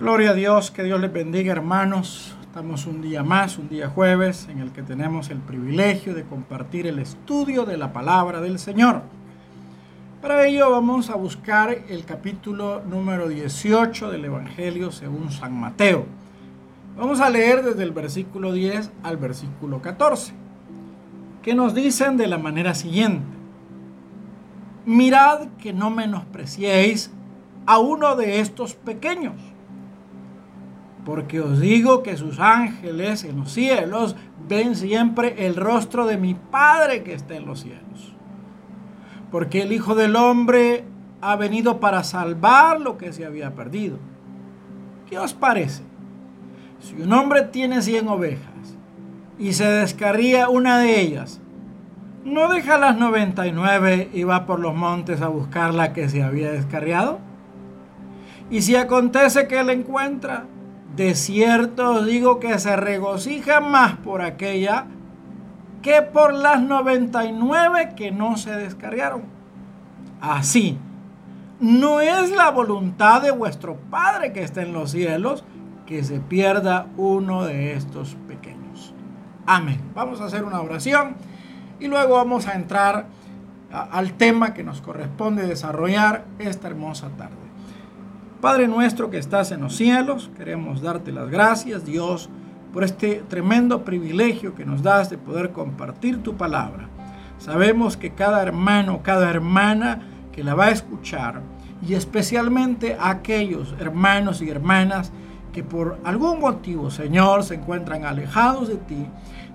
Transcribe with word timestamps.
Gloria 0.00 0.30
a 0.30 0.34
Dios, 0.34 0.70
que 0.70 0.84
Dios 0.84 1.00
les 1.00 1.12
bendiga 1.12 1.50
hermanos. 1.50 2.36
Estamos 2.40 2.86
un 2.86 3.02
día 3.02 3.24
más, 3.24 3.58
un 3.58 3.68
día 3.68 3.88
jueves, 3.88 4.46
en 4.48 4.60
el 4.60 4.70
que 4.70 4.84
tenemos 4.84 5.28
el 5.28 5.38
privilegio 5.38 6.14
de 6.14 6.22
compartir 6.22 6.86
el 6.86 7.00
estudio 7.00 7.64
de 7.64 7.76
la 7.76 7.92
palabra 7.92 8.40
del 8.40 8.60
Señor. 8.60 9.02
Para 10.22 10.46
ello 10.46 10.70
vamos 10.70 11.10
a 11.10 11.16
buscar 11.16 11.76
el 11.88 12.04
capítulo 12.04 12.80
número 12.88 13.26
18 13.26 14.08
del 14.12 14.26
Evangelio 14.26 14.92
según 14.92 15.32
San 15.32 15.58
Mateo. 15.58 16.06
Vamos 16.96 17.18
a 17.20 17.28
leer 17.28 17.64
desde 17.64 17.82
el 17.82 17.90
versículo 17.90 18.52
10 18.52 18.92
al 19.02 19.16
versículo 19.16 19.82
14, 19.82 20.32
que 21.42 21.56
nos 21.56 21.74
dicen 21.74 22.16
de 22.16 22.28
la 22.28 22.38
manera 22.38 22.76
siguiente. 22.76 23.26
Mirad 24.86 25.48
que 25.58 25.72
no 25.72 25.90
menospreciéis 25.90 27.10
a 27.66 27.78
uno 27.80 28.14
de 28.14 28.38
estos 28.38 28.74
pequeños 28.74 29.34
porque 31.08 31.40
os 31.40 31.58
digo 31.58 32.02
que 32.02 32.18
sus 32.18 32.38
ángeles 32.38 33.24
en 33.24 33.38
los 33.38 33.50
cielos 33.50 34.14
ven 34.46 34.76
siempre 34.76 35.46
el 35.46 35.56
rostro 35.56 36.04
de 36.04 36.18
mi 36.18 36.34
Padre 36.34 37.02
que 37.02 37.14
está 37.14 37.34
en 37.34 37.46
los 37.46 37.60
cielos. 37.60 38.14
Porque 39.30 39.62
el 39.62 39.72
Hijo 39.72 39.94
del 39.94 40.16
Hombre 40.16 40.84
ha 41.22 41.34
venido 41.36 41.80
para 41.80 42.04
salvar 42.04 42.82
lo 42.82 42.98
que 42.98 43.14
se 43.14 43.24
había 43.24 43.54
perdido. 43.54 43.96
¿Qué 45.08 45.18
os 45.18 45.32
parece? 45.32 45.82
Si 46.80 47.00
un 47.00 47.10
hombre 47.14 47.40
tiene 47.40 47.80
100 47.80 48.06
ovejas 48.06 48.76
y 49.38 49.54
se 49.54 49.64
descarría 49.64 50.50
una 50.50 50.78
de 50.78 51.00
ellas, 51.00 51.40
¿no 52.26 52.52
deja 52.52 52.76
las 52.76 52.98
99 52.98 54.10
y 54.12 54.24
va 54.24 54.44
por 54.44 54.60
los 54.60 54.74
montes 54.74 55.22
a 55.22 55.28
buscar 55.28 55.72
la 55.72 55.94
que 55.94 56.10
se 56.10 56.22
había 56.22 56.52
descarriado? 56.52 57.18
Y 58.50 58.60
si 58.60 58.76
acontece 58.76 59.48
que 59.48 59.64
la 59.64 59.72
encuentra, 59.72 60.44
de 60.96 61.14
cierto 61.14 61.92
os 61.92 62.06
digo 62.06 62.40
que 62.40 62.58
se 62.58 62.76
regocija 62.76 63.60
más 63.60 63.96
por 63.96 64.22
aquella 64.22 64.86
que 65.82 66.02
por 66.02 66.34
las 66.34 66.60
99 66.62 67.94
que 67.96 68.10
no 68.10 68.36
se 68.36 68.50
descargaron. 68.50 69.22
Así, 70.20 70.78
no 71.60 72.00
es 72.00 72.30
la 72.30 72.50
voluntad 72.50 73.22
de 73.22 73.30
vuestro 73.30 73.76
Padre 73.90 74.32
que 74.32 74.42
está 74.42 74.62
en 74.62 74.72
los 74.72 74.90
cielos 74.90 75.44
que 75.86 76.04
se 76.04 76.20
pierda 76.20 76.86
uno 76.96 77.44
de 77.44 77.72
estos 77.74 78.16
pequeños. 78.26 78.94
Amén. 79.46 79.80
Vamos 79.94 80.20
a 80.20 80.26
hacer 80.26 80.44
una 80.44 80.60
oración 80.60 81.16
y 81.80 81.86
luego 81.86 82.16
vamos 82.16 82.46
a 82.46 82.54
entrar 82.54 83.06
al 83.70 84.12
tema 84.14 84.54
que 84.54 84.64
nos 84.64 84.80
corresponde 84.80 85.46
desarrollar 85.46 86.24
esta 86.38 86.68
hermosa 86.68 87.08
tarde. 87.16 87.37
Padre 88.40 88.68
nuestro 88.68 89.10
que 89.10 89.18
estás 89.18 89.50
en 89.50 89.62
los 89.62 89.74
cielos, 89.74 90.30
queremos 90.36 90.80
darte 90.80 91.10
las 91.10 91.28
gracias, 91.28 91.84
Dios, 91.84 92.28
por 92.72 92.84
este 92.84 93.24
tremendo 93.28 93.84
privilegio 93.84 94.54
que 94.54 94.64
nos 94.64 94.80
das 94.84 95.10
de 95.10 95.18
poder 95.18 95.50
compartir 95.50 96.22
tu 96.22 96.36
palabra. 96.36 96.88
Sabemos 97.38 97.96
que 97.96 98.10
cada 98.10 98.40
hermano, 98.40 99.00
cada 99.02 99.28
hermana 99.28 100.02
que 100.30 100.44
la 100.44 100.54
va 100.54 100.66
a 100.66 100.70
escuchar, 100.70 101.40
y 101.84 101.94
especialmente 101.94 102.96
aquellos 103.00 103.74
hermanos 103.80 104.40
y 104.40 104.48
hermanas 104.48 105.10
que 105.52 105.64
por 105.64 105.98
algún 106.04 106.38
motivo, 106.38 106.92
Señor, 106.92 107.42
se 107.42 107.56
encuentran 107.56 108.04
alejados 108.04 108.68
de 108.68 108.76
ti, 108.76 109.06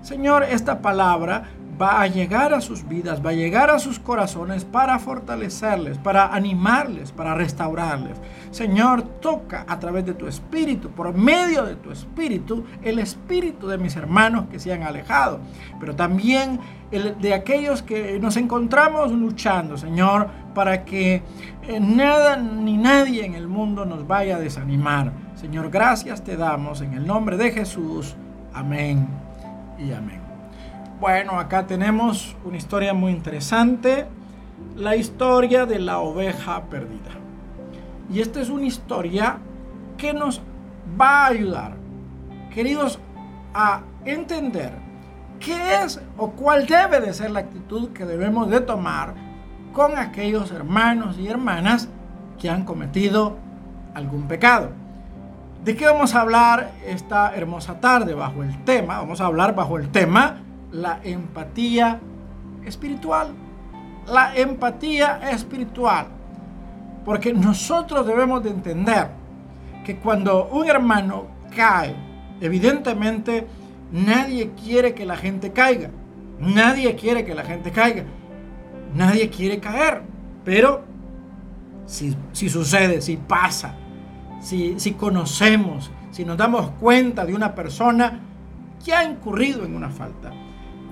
Señor, 0.02 0.42
esta 0.42 0.82
palabra 0.82 1.44
va 1.80 2.00
a 2.00 2.06
llegar 2.06 2.54
a 2.54 2.60
sus 2.60 2.86
vidas, 2.88 3.24
va 3.24 3.30
a 3.30 3.34
llegar 3.34 3.70
a 3.70 3.78
sus 3.78 3.98
corazones 3.98 4.64
para 4.64 4.98
fortalecerles, 4.98 5.98
para 5.98 6.34
animarles, 6.34 7.12
para 7.12 7.34
restaurarles. 7.34 8.16
Señor, 8.50 9.02
toca 9.20 9.64
a 9.68 9.78
través 9.78 10.06
de 10.06 10.14
tu 10.14 10.26
espíritu, 10.26 10.90
por 10.90 11.12
medio 11.14 11.64
de 11.64 11.76
tu 11.76 11.90
espíritu, 11.90 12.64
el 12.82 12.98
espíritu 12.98 13.66
de 13.68 13.78
mis 13.78 13.96
hermanos 13.96 14.46
que 14.50 14.58
se 14.58 14.72
han 14.72 14.82
alejado, 14.82 15.40
pero 15.80 15.94
también 15.96 16.60
el 16.90 17.20
de 17.20 17.34
aquellos 17.34 17.82
que 17.82 18.18
nos 18.20 18.36
encontramos 18.36 19.10
luchando, 19.10 19.76
Señor, 19.76 20.28
para 20.54 20.84
que 20.84 21.22
eh, 21.66 21.80
nada 21.80 22.36
ni 22.36 22.76
nadie 22.76 23.24
en 23.24 23.34
el 23.34 23.48
mundo 23.48 23.84
nos 23.84 24.06
vaya 24.06 24.36
a 24.36 24.38
desanimar. 24.38 25.12
Señor, 25.34 25.70
gracias 25.70 26.22
te 26.22 26.36
damos 26.36 26.80
en 26.80 26.94
el 26.94 27.06
nombre 27.06 27.36
de 27.36 27.50
Jesús. 27.50 28.14
Amén 28.52 29.08
y 29.78 29.92
amén. 29.92 30.23
Bueno, 31.04 31.38
acá 31.38 31.66
tenemos 31.66 32.34
una 32.46 32.56
historia 32.56 32.94
muy 32.94 33.12
interesante, 33.12 34.06
la 34.74 34.96
historia 34.96 35.66
de 35.66 35.78
la 35.78 35.98
oveja 35.98 36.62
perdida. 36.70 37.10
Y 38.10 38.22
esta 38.22 38.40
es 38.40 38.48
una 38.48 38.64
historia 38.64 39.36
que 39.98 40.14
nos 40.14 40.40
va 40.98 41.24
a 41.24 41.26
ayudar, 41.26 41.72
queridos, 42.54 43.00
a 43.52 43.82
entender 44.06 44.72
qué 45.40 45.82
es 45.84 46.00
o 46.16 46.30
cuál 46.30 46.66
debe 46.66 47.02
de 47.02 47.12
ser 47.12 47.32
la 47.32 47.40
actitud 47.40 47.90
que 47.90 48.06
debemos 48.06 48.48
de 48.48 48.62
tomar 48.62 49.12
con 49.74 49.98
aquellos 49.98 50.52
hermanos 50.52 51.18
y 51.18 51.28
hermanas 51.28 51.90
que 52.40 52.48
han 52.48 52.64
cometido 52.64 53.36
algún 53.92 54.26
pecado. 54.26 54.70
¿De 55.66 55.76
qué 55.76 55.84
vamos 55.84 56.14
a 56.14 56.22
hablar 56.22 56.72
esta 56.86 57.36
hermosa 57.36 57.78
tarde 57.78 58.14
bajo 58.14 58.42
el 58.42 58.64
tema? 58.64 59.00
Vamos 59.00 59.20
a 59.20 59.26
hablar 59.26 59.54
bajo 59.54 59.76
el 59.76 59.90
tema 59.90 60.43
la 60.74 61.00
empatía 61.04 62.00
espiritual. 62.64 63.28
La 64.08 64.34
empatía 64.36 65.30
espiritual. 65.30 66.06
Porque 67.04 67.32
nosotros 67.32 68.06
debemos 68.06 68.42
de 68.42 68.50
entender 68.50 69.08
que 69.84 69.96
cuando 69.96 70.48
un 70.48 70.68
hermano 70.68 71.26
cae, 71.54 71.94
evidentemente 72.40 73.46
nadie 73.92 74.50
quiere 74.50 74.94
que 74.94 75.06
la 75.06 75.16
gente 75.16 75.52
caiga. 75.52 75.90
Nadie 76.40 76.96
quiere 76.96 77.24
que 77.24 77.34
la 77.34 77.44
gente 77.44 77.70
caiga. 77.70 78.04
Nadie 78.94 79.30
quiere 79.30 79.60
caer. 79.60 80.02
Pero 80.44 80.82
si, 81.86 82.16
sucede, 82.48 83.00
si 83.00 83.16
pasa, 83.16 83.76
si, 84.40 84.80
si 84.80 84.92
conocemos, 84.92 85.90
si 86.10 86.24
nos 86.24 86.36
damos 86.36 86.70
cuenta 86.80 87.24
de 87.24 87.34
una 87.34 87.54
persona 87.54 88.20
que 88.84 88.92
ha 88.92 89.04
incurrido 89.04 89.64
en 89.64 89.76
una 89.76 89.88
falta, 89.88 90.32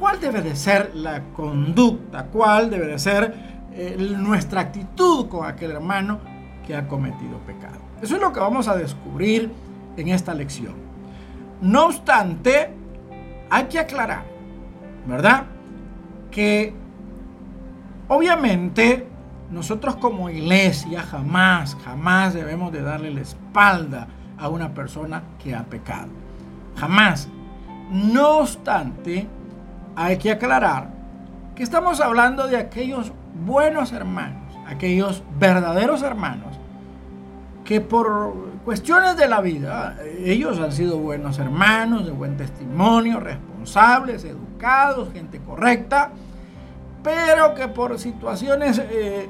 ¿Cuál 0.03 0.19
debe 0.19 0.43
de 0.43 0.57
ser 0.57 0.97
la 0.97 1.23
conducta? 1.33 2.25
¿Cuál 2.25 2.71
debe 2.71 2.89
de 2.89 2.99
ser 2.99 3.35
eh, 3.73 3.97
nuestra 4.19 4.63
actitud 4.63 5.29
con 5.29 5.47
aquel 5.47 5.71
hermano 5.71 6.19
que 6.67 6.75
ha 6.75 6.89
cometido 6.89 7.39
pecado? 7.47 7.79
Eso 8.03 8.17
es 8.17 8.21
lo 8.21 8.33
que 8.33 8.41
vamos 8.41 8.67
a 8.67 8.75
descubrir 8.75 9.53
en 9.97 10.09
esta 10.09 10.35
lección. 10.35 10.75
No 11.61 11.87
obstante, 11.87 12.71
hay 13.49 13.67
que 13.67 13.79
aclarar, 13.79 14.25
¿verdad? 15.07 15.45
Que 16.33 16.75
obviamente 18.09 19.07
nosotros 19.53 19.95
como 19.95 20.29
iglesia 20.31 21.03
jamás, 21.03 21.77
jamás 21.85 22.35
debemos 22.35 22.73
de 22.73 22.83
darle 22.83 23.13
la 23.13 23.21
espalda 23.21 24.09
a 24.37 24.49
una 24.49 24.75
persona 24.75 25.23
que 25.41 25.55
ha 25.55 25.63
pecado. 25.63 26.09
Jamás. 26.75 27.29
No 27.93 28.39
obstante, 28.39 29.29
hay 29.97 30.17
que 30.17 30.31
aclarar 30.31 30.89
que 31.55 31.63
estamos 31.63 32.01
hablando 32.01 32.47
de 32.49 32.57
aquellos 32.57 33.13
buenos 33.45 33.93
hermanos, 33.93 34.57
aquellos 34.67 35.23
verdaderos 35.39 36.03
hermanos, 36.03 36.59
que 37.65 37.81
por 37.81 38.35
cuestiones 38.65 39.17
de 39.17 39.29
la 39.29 39.41
vida, 39.41 39.97
ellos 40.19 40.59
han 40.59 40.73
sido 40.73 40.99
buenos 40.99 41.39
hermanos, 41.39 42.07
de 42.07 42.13
buen 42.13 42.37
testimonio, 42.37 43.21
responsables, 43.21 44.25
educados, 44.25 45.13
gente 45.13 45.41
correcta, 45.41 46.11
pero 47.03 47.55
que 47.55 47.69
por 47.69 47.99
situaciones 47.99 48.79
eh, 48.79 49.29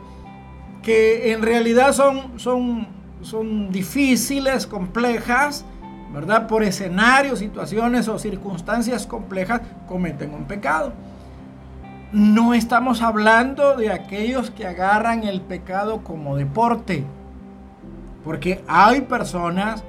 que 0.82 1.32
en 1.32 1.42
realidad 1.42 1.92
son, 1.92 2.38
son, 2.38 2.86
son 3.22 3.70
difíciles, 3.70 4.66
complejas, 4.66 5.64
¿verdad? 6.12 6.46
Por 6.46 6.62
escenarios, 6.62 7.38
situaciones 7.38 8.08
o 8.08 8.18
circunstancias 8.18 9.06
complejas 9.06 9.62
cometen 9.88 10.34
un 10.34 10.44
pecado. 10.44 10.92
No 12.12 12.52
estamos 12.52 13.00
hablando 13.00 13.76
de 13.76 13.90
aquellos 13.90 14.50
que 14.50 14.66
agarran 14.66 15.24
el 15.24 15.40
pecado 15.40 16.04
como 16.04 16.36
deporte, 16.36 17.04
porque 18.22 18.62
hay 18.68 19.00
personas 19.02 19.82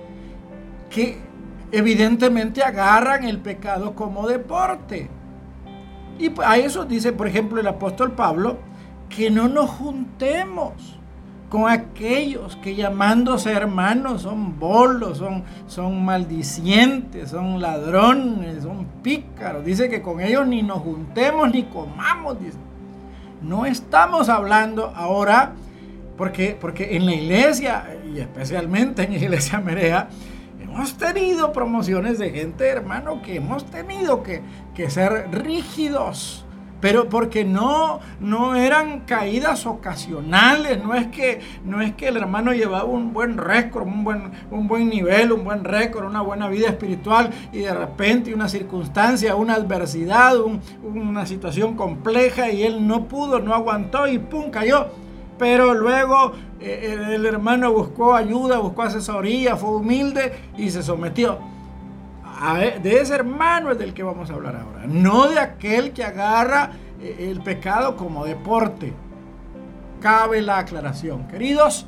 que 0.89 1.17
evidentemente 1.71 2.63
agarran 2.63 3.25
el 3.25 3.39
pecado 3.39 3.93
como 3.93 4.27
deporte. 4.27 5.09
Y 6.17 6.31
a 6.45 6.57
eso 6.57 6.85
dice, 6.85 7.11
por 7.11 7.27
ejemplo, 7.27 7.59
el 7.59 7.67
apóstol 7.67 8.13
Pablo, 8.13 8.57
que 9.09 9.29
no 9.29 9.49
nos 9.49 9.69
juntemos 9.71 10.99
con 11.53 11.69
aquellos 11.69 12.55
que 12.55 12.73
llamándose 12.73 13.51
hermanos 13.51 14.23
son 14.23 14.57
bolos, 14.59 15.19
son, 15.19 15.43
son 15.67 16.03
maldicientes, 16.03 17.29
son 17.29 17.61
ladrones, 17.61 18.63
son 18.63 18.87
pícaros. 19.03 19.63
Dice 19.63 19.87
que 19.87 20.01
con 20.01 20.19
ellos 20.19 20.47
ni 20.47 20.63
nos 20.63 20.79
juntemos 20.79 21.51
ni 21.51 21.61
comamos. 21.65 22.37
No 23.43 23.67
estamos 23.67 24.29
hablando 24.29 24.93
ahora 24.95 25.53
Porque, 26.17 26.57
porque 26.59 26.95
en 26.95 27.05
la 27.05 27.13
iglesia, 27.13 27.99
y 28.11 28.19
especialmente 28.19 29.03
en 29.03 29.11
la 29.11 29.17
iglesia 29.19 29.59
Merea, 29.59 30.09
hemos 30.59 30.95
tenido 30.95 31.53
promociones 31.53 32.17
de 32.17 32.31
gente, 32.31 32.67
hermano, 32.67 33.21
que 33.21 33.35
hemos 33.35 33.63
tenido 33.65 34.23
que, 34.23 34.41
que 34.73 34.89
ser 34.89 35.27
rígidos 35.31 36.42
pero 36.83 37.07
porque 37.07 37.45
no, 37.45 38.01
no 38.19 38.55
eran 38.55 39.05
caídas 39.05 39.65
ocasionales, 39.65 40.83
no 40.83 40.93
es, 40.95 41.07
que, 41.07 41.39
no 41.63 41.79
es 41.79 41.93
que 41.93 42.09
el 42.09 42.17
hermano 42.17 42.51
llevaba 42.51 42.83
un 42.83 43.13
buen 43.13 43.37
récord, 43.37 43.87
un 43.87 44.03
buen, 44.03 44.33
un 44.51 44.67
buen 44.67 44.89
nivel, 44.89 45.31
un 45.31 45.45
buen 45.45 45.63
récord, 45.63 46.05
una 46.05 46.19
buena 46.19 46.49
vida 46.49 46.67
espiritual 46.67 47.29
y 47.53 47.59
de 47.59 47.73
repente 47.73 48.33
una 48.33 48.49
circunstancia, 48.49 49.37
una 49.37 49.53
adversidad, 49.53 50.35
una 50.83 51.25
situación 51.25 51.77
compleja 51.77 52.51
y 52.51 52.63
él 52.63 52.85
no 52.85 53.05
pudo, 53.05 53.39
no 53.39 53.53
aguantó 53.53 54.05
y 54.05 54.19
¡pum! 54.19 54.51
cayó. 54.51 54.87
Pero 55.39 55.73
luego 55.73 56.33
eh, 56.59 57.13
el 57.15 57.25
hermano 57.25 57.71
buscó 57.71 58.13
ayuda, 58.13 58.59
buscó 58.59 58.81
asesoría, 58.81 59.55
fue 59.55 59.77
humilde 59.77 60.33
y 60.57 60.69
se 60.69 60.83
sometió 60.83 61.53
de 62.51 62.99
ese 62.99 63.15
hermano 63.15 63.71
es 63.71 63.77
del 63.77 63.93
que 63.93 64.03
vamos 64.03 64.29
a 64.29 64.33
hablar 64.33 64.57
ahora, 64.57 64.85
no 64.85 65.29
de 65.29 65.39
aquel 65.39 65.93
que 65.93 66.03
agarra 66.03 66.71
eh, 67.01 67.29
el 67.31 67.41
pecado 67.41 67.95
como 67.95 68.25
deporte. 68.25 68.93
Cabe 70.01 70.41
la 70.41 70.57
aclaración, 70.57 71.27
queridos, 71.27 71.87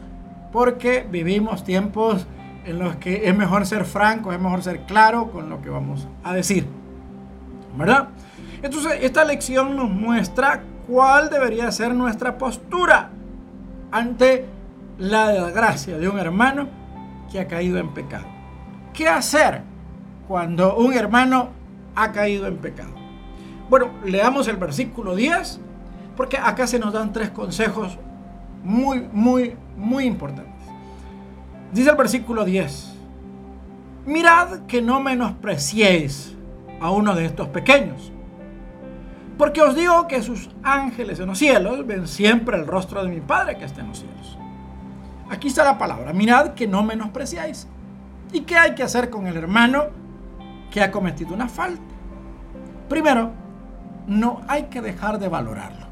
porque 0.53 1.05
vivimos 1.09 1.65
tiempos 1.65 2.25
en 2.63 2.79
los 2.79 2.95
que 2.95 3.27
es 3.27 3.35
mejor 3.35 3.65
ser 3.65 3.83
franco, 3.83 4.31
es 4.31 4.39
mejor 4.39 4.63
ser 4.63 4.85
claro 4.85 5.29
con 5.29 5.49
lo 5.49 5.61
que 5.61 5.69
vamos 5.69 6.07
a 6.23 6.33
decir. 6.33 6.65
¿Verdad? 7.77 8.07
Entonces, 8.63 8.99
esta 9.01 9.25
lección 9.25 9.75
nos 9.75 9.89
muestra 9.89 10.63
cuál 10.87 11.29
debería 11.29 11.69
ser 11.73 11.93
nuestra 11.93 12.37
postura 12.37 13.09
ante 13.91 14.45
la 14.97 15.27
desgracia 15.27 15.97
de 15.97 16.07
un 16.07 16.17
hermano 16.17 16.69
que 17.29 17.41
ha 17.41 17.47
caído 17.47 17.77
en 17.77 17.93
pecado. 17.93 18.25
¿Qué 18.93 19.09
hacer? 19.09 19.74
Cuando 20.27 20.75
un 20.75 20.93
hermano 20.93 21.49
ha 21.95 22.11
caído 22.11 22.47
en 22.47 22.57
pecado. 22.57 22.93
Bueno, 23.69 23.89
leamos 24.03 24.47
el 24.47 24.57
versículo 24.57 25.15
10, 25.15 25.59
porque 26.15 26.37
acá 26.37 26.67
se 26.67 26.79
nos 26.79 26.93
dan 26.93 27.13
tres 27.13 27.29
consejos 27.29 27.97
muy, 28.63 29.07
muy, 29.11 29.55
muy 29.77 30.05
importantes. 30.05 30.53
Dice 31.73 31.89
el 31.89 31.95
versículo 31.95 32.45
10, 32.45 32.93
mirad 34.05 34.65
que 34.67 34.81
no 34.81 34.99
menospreciéis 35.01 36.35
a 36.79 36.91
uno 36.91 37.15
de 37.15 37.25
estos 37.25 37.47
pequeños, 37.49 38.11
porque 39.37 39.61
os 39.61 39.75
digo 39.75 40.07
que 40.07 40.21
sus 40.21 40.49
ángeles 40.63 41.19
en 41.19 41.27
los 41.27 41.37
cielos 41.37 41.85
ven 41.85 42.07
siempre 42.07 42.57
el 42.57 42.67
rostro 42.67 43.03
de 43.03 43.09
mi 43.09 43.19
Padre 43.19 43.57
que 43.57 43.65
está 43.65 43.81
en 43.81 43.89
los 43.89 43.99
cielos. 43.99 44.37
Aquí 45.29 45.47
está 45.47 45.63
la 45.63 45.77
palabra, 45.77 46.13
mirad 46.13 46.53
que 46.53 46.67
no 46.67 46.83
menospreciáis. 46.83 47.67
¿Y 48.31 48.41
qué 48.41 48.57
hay 48.57 48.75
que 48.75 48.83
hacer 48.83 49.09
con 49.09 49.27
el 49.27 49.35
hermano 49.35 49.85
que 50.71 50.81
ha 50.81 50.91
cometido 50.91 51.33
una 51.33 51.47
falta. 51.47 51.81
Primero, 52.89 53.31
no 54.07 54.41
hay 54.47 54.63
que 54.63 54.81
dejar 54.81 55.19
de 55.19 55.27
valorarlo. 55.27 55.85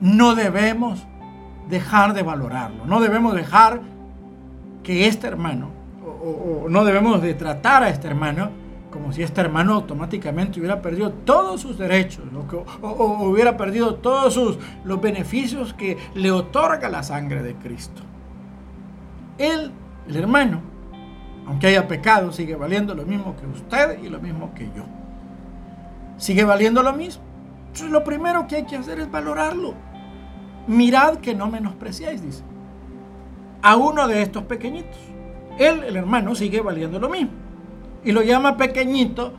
No 0.00 0.34
debemos 0.34 1.06
dejar 1.68 2.14
de 2.14 2.22
valorarlo. 2.22 2.86
No 2.86 3.00
debemos 3.00 3.34
dejar 3.34 3.80
que 4.82 5.06
este 5.06 5.26
hermano, 5.26 5.70
o, 6.04 6.66
no 6.68 6.84
debemos 6.84 7.22
de 7.22 7.34
tratar 7.34 7.82
a 7.82 7.88
este 7.88 8.06
hermano 8.08 8.50
como 8.90 9.12
si 9.12 9.24
este 9.24 9.40
hermano 9.40 9.74
automáticamente 9.74 10.60
hubiera 10.60 10.80
perdido 10.80 11.10
todos 11.10 11.60
sus 11.60 11.76
derechos 11.76 12.26
o, 12.80 12.86
o, 12.86 13.28
hubiera 13.28 13.56
perdido 13.56 13.96
todos 13.96 14.34
sus, 14.34 14.56
los 14.84 15.00
beneficios 15.00 15.74
que 15.74 15.98
le 16.14 16.30
otorga 16.30 16.88
la 16.88 17.02
sangre 17.02 17.42
de 17.42 17.56
Cristo. 17.56 18.02
Él, 19.36 19.72
el 20.06 20.16
hermano, 20.16 20.60
aunque 21.46 21.66
haya 21.68 21.86
pecado, 21.86 22.32
sigue 22.32 22.56
valiendo 22.56 22.94
lo 22.94 23.04
mismo 23.04 23.36
que 23.36 23.46
usted 23.46 24.02
y 24.02 24.08
lo 24.08 24.20
mismo 24.20 24.54
que 24.54 24.66
yo. 24.74 24.84
Sigue 26.16 26.44
valiendo 26.44 26.82
lo 26.82 26.92
mismo. 26.92 27.22
Entonces 27.66 27.90
lo 27.90 28.04
primero 28.04 28.46
que 28.46 28.56
hay 28.56 28.64
que 28.64 28.76
hacer 28.76 29.00
es 29.00 29.10
valorarlo. 29.10 29.74
Mirad 30.66 31.16
que 31.16 31.34
no 31.34 31.48
menospreciáis, 31.48 32.22
dice. 32.22 32.42
A 33.62 33.76
uno 33.76 34.08
de 34.08 34.22
estos 34.22 34.44
pequeñitos. 34.44 34.98
Él, 35.58 35.84
el 35.84 35.96
hermano, 35.96 36.34
sigue 36.34 36.60
valiendo 36.60 36.98
lo 36.98 37.08
mismo. 37.08 37.32
Y 38.04 38.12
lo 38.12 38.22
llama 38.22 38.56
pequeñito 38.56 39.34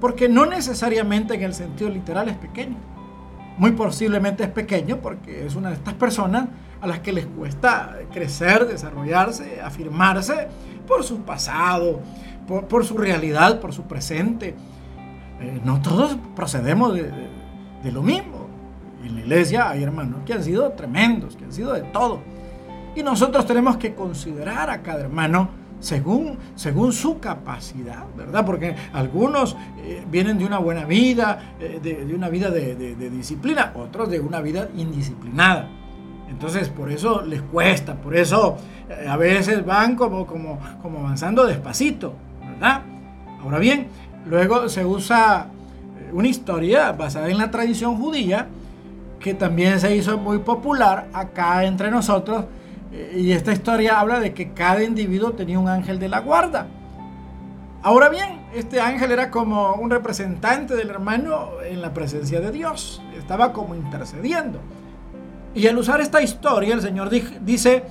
porque 0.00 0.28
no 0.28 0.46
necesariamente 0.46 1.34
en 1.34 1.42
el 1.42 1.54
sentido 1.54 1.90
literal 1.90 2.28
es 2.28 2.36
pequeño. 2.36 2.76
Muy 3.56 3.72
posiblemente 3.72 4.44
es 4.44 4.50
pequeño 4.50 4.98
porque 4.98 5.46
es 5.46 5.56
una 5.56 5.70
de 5.70 5.74
estas 5.74 5.94
personas 5.94 6.48
a 6.80 6.86
las 6.86 7.00
que 7.00 7.12
les 7.12 7.26
cuesta 7.26 7.96
crecer, 8.12 8.68
desarrollarse, 8.68 9.60
afirmarse 9.60 10.48
por 10.88 11.04
su 11.04 11.18
pasado, 11.20 12.00
por, 12.68 12.84
su 12.84 12.96
realidad, 12.96 13.60
por 13.60 13.72
su 13.72 13.82
presente. 13.82 14.56
Eh, 15.40 15.60
no 15.64 15.80
todos 15.82 16.16
procedemos 16.34 16.94
de, 16.94 17.92
lo 17.92 18.02
mismo. 18.02 18.48
En 19.04 19.14
la 19.14 19.20
iglesia 19.20 19.70
hay 19.70 19.82
hermanos 19.82 20.20
que 20.26 20.32
han 20.32 20.42
sido 20.42 20.72
tremendos, 20.72 21.36
que 21.36 21.44
han 21.44 21.52
sido 21.52 21.72
de 21.74 21.82
todo. 21.82 22.20
Y 22.96 23.02
nosotros 23.02 23.46
tenemos 23.46 23.76
que 23.76 23.94
considerar 23.94 24.70
a 24.70 24.82
cada 24.82 25.00
hermano 25.00 25.50
según, 25.78 26.38
según 26.56 26.92
su 26.92 27.20
capacidad, 27.20 28.04
¿verdad? 28.16 28.44
Porque 28.44 28.74
algunos 28.92 29.56
eh, 29.78 30.02
vienen 30.10 30.38
de 30.38 30.44
una 30.44 30.58
buena 30.58 30.84
vida, 30.84 31.54
eh, 31.60 31.78
de, 31.80 32.12
una 32.14 32.28
vida 32.28 32.50
de, 32.50 32.74
de, 32.74 33.10
disciplina, 33.10 33.72
otros 33.76 34.10
de 34.10 34.18
una 34.18 34.40
vida 34.40 34.68
indisciplinada. 34.76 35.68
Entonces, 36.28 36.68
por 36.68 36.90
eso 36.90 37.22
les 37.22 37.42
cuesta, 37.42 37.94
por 37.94 38.16
eso 38.16 38.56
eh, 38.88 39.06
a 39.08 39.16
veces 39.16 39.64
van 39.64 39.96
como, 39.96 40.26
como, 40.26 40.58
como 40.82 41.00
avanzando 41.00 41.46
despacito, 41.46 42.14
¿verdad? 42.40 42.82
Ahora 43.42 43.58
bien, 43.58 43.88
luego 44.26 44.68
se 44.68 44.84
usa 44.84 45.48
eh, 45.98 46.10
una 46.12 46.28
historia 46.28 46.92
basada 46.92 47.28
en 47.28 47.38
la 47.38 47.50
tradición 47.50 47.96
judía 47.96 48.48
que 49.20 49.34
también 49.34 49.80
se 49.80 49.96
hizo 49.96 50.16
muy 50.18 50.38
popular 50.38 51.08
acá 51.12 51.64
entre 51.64 51.90
nosotros. 51.90 52.44
Eh, 52.92 53.16
y 53.16 53.32
esta 53.32 53.52
historia 53.52 54.00
habla 54.00 54.20
de 54.20 54.32
que 54.32 54.52
cada 54.52 54.82
individuo 54.82 55.32
tenía 55.32 55.58
un 55.58 55.68
ángel 55.68 55.98
de 55.98 56.08
la 56.08 56.20
guarda. 56.20 56.66
Ahora 57.82 58.08
bien, 58.08 58.40
este 58.54 58.80
ángel 58.80 59.12
era 59.12 59.30
como 59.30 59.74
un 59.74 59.90
representante 59.90 60.74
del 60.74 60.90
hermano 60.90 61.50
en 61.64 61.80
la 61.80 61.94
presencia 61.94 62.40
de 62.40 62.50
Dios. 62.50 63.02
Estaba 63.16 63.52
como 63.52 63.74
intercediendo. 63.74 64.60
Y 65.54 65.66
al 65.66 65.78
usar 65.78 66.00
esta 66.00 66.22
historia, 66.22 66.74
el 66.74 66.82
Señor 66.82 67.10
dice, 67.10 67.84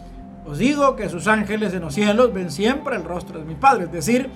os 0.46 0.58
digo 0.58 0.96
que 0.96 1.10
sus 1.10 1.28
ángeles 1.28 1.74
en 1.74 1.82
los 1.82 1.94
cielos 1.94 2.34
ven 2.34 2.52
siempre 2.52 2.96
el 2.96 3.04
rostro 3.04 3.40
de 3.40 3.46
mi 3.46 3.56
Padre. 3.56 3.86
Es 3.86 3.92
decir, 3.92 4.30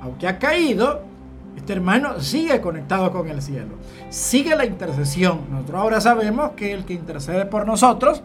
aunque 0.00 0.26
ha 0.26 0.38
caído, 0.38 1.02
este 1.56 1.72
hermano 1.72 2.20
sigue 2.20 2.60
conectado 2.60 3.10
con 3.12 3.28
el 3.28 3.42
cielo. 3.42 3.74
Sigue 4.10 4.56
la 4.56 4.64
intercesión. 4.64 5.40
Nosotros 5.50 5.80
ahora 5.80 6.00
sabemos 6.00 6.52
que 6.52 6.72
el 6.72 6.84
que 6.84 6.94
intercede 6.94 7.44
por 7.46 7.66
nosotros 7.66 8.22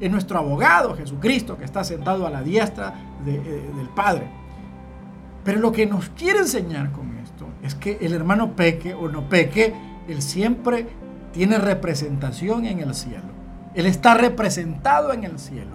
es 0.00 0.10
nuestro 0.10 0.38
abogado, 0.38 0.96
Jesucristo, 0.96 1.56
que 1.56 1.64
está 1.64 1.84
sentado 1.84 2.26
a 2.26 2.30
la 2.30 2.42
diestra 2.42 2.94
eh, 3.24 3.70
del 3.76 3.88
Padre. 3.90 4.26
Pero 5.44 5.60
lo 5.60 5.70
que 5.70 5.86
nos 5.86 6.08
quiere 6.10 6.40
enseñar 6.40 6.90
con 6.92 7.16
esto 7.18 7.46
es 7.62 7.74
que 7.74 7.98
el 8.00 8.14
hermano 8.14 8.56
peque 8.56 8.94
o 8.94 9.08
no 9.08 9.28
peque, 9.28 9.74
él 10.08 10.22
siempre 10.22 10.88
tiene 11.32 11.58
representación 11.58 12.64
en 12.64 12.80
el 12.80 12.94
cielo. 12.94 13.41
Él 13.74 13.86
está 13.86 14.14
representado 14.14 15.12
en 15.12 15.24
el 15.24 15.38
cielo. 15.38 15.70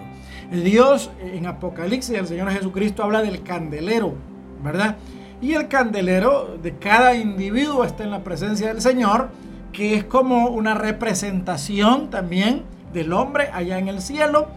Dios 0.50 1.10
en 1.20 1.46
Apocalipsis, 1.46 2.16
el 2.16 2.26
Señor 2.26 2.50
Jesucristo 2.50 3.02
habla 3.02 3.22
del 3.22 3.42
candelero, 3.42 4.14
¿verdad? 4.62 4.96
Y 5.42 5.52
el 5.52 5.68
candelero 5.68 6.56
de 6.62 6.76
cada 6.76 7.14
individuo 7.14 7.84
está 7.84 8.04
en 8.04 8.10
la 8.10 8.24
presencia 8.24 8.68
del 8.68 8.80
Señor, 8.80 9.28
que 9.72 9.94
es 9.94 10.04
como 10.04 10.48
una 10.48 10.74
representación 10.74 12.10
también 12.10 12.62
del 12.92 13.12
hombre 13.12 13.50
allá 13.52 13.78
en 13.78 13.88
el 13.88 14.00
cielo. 14.00 14.48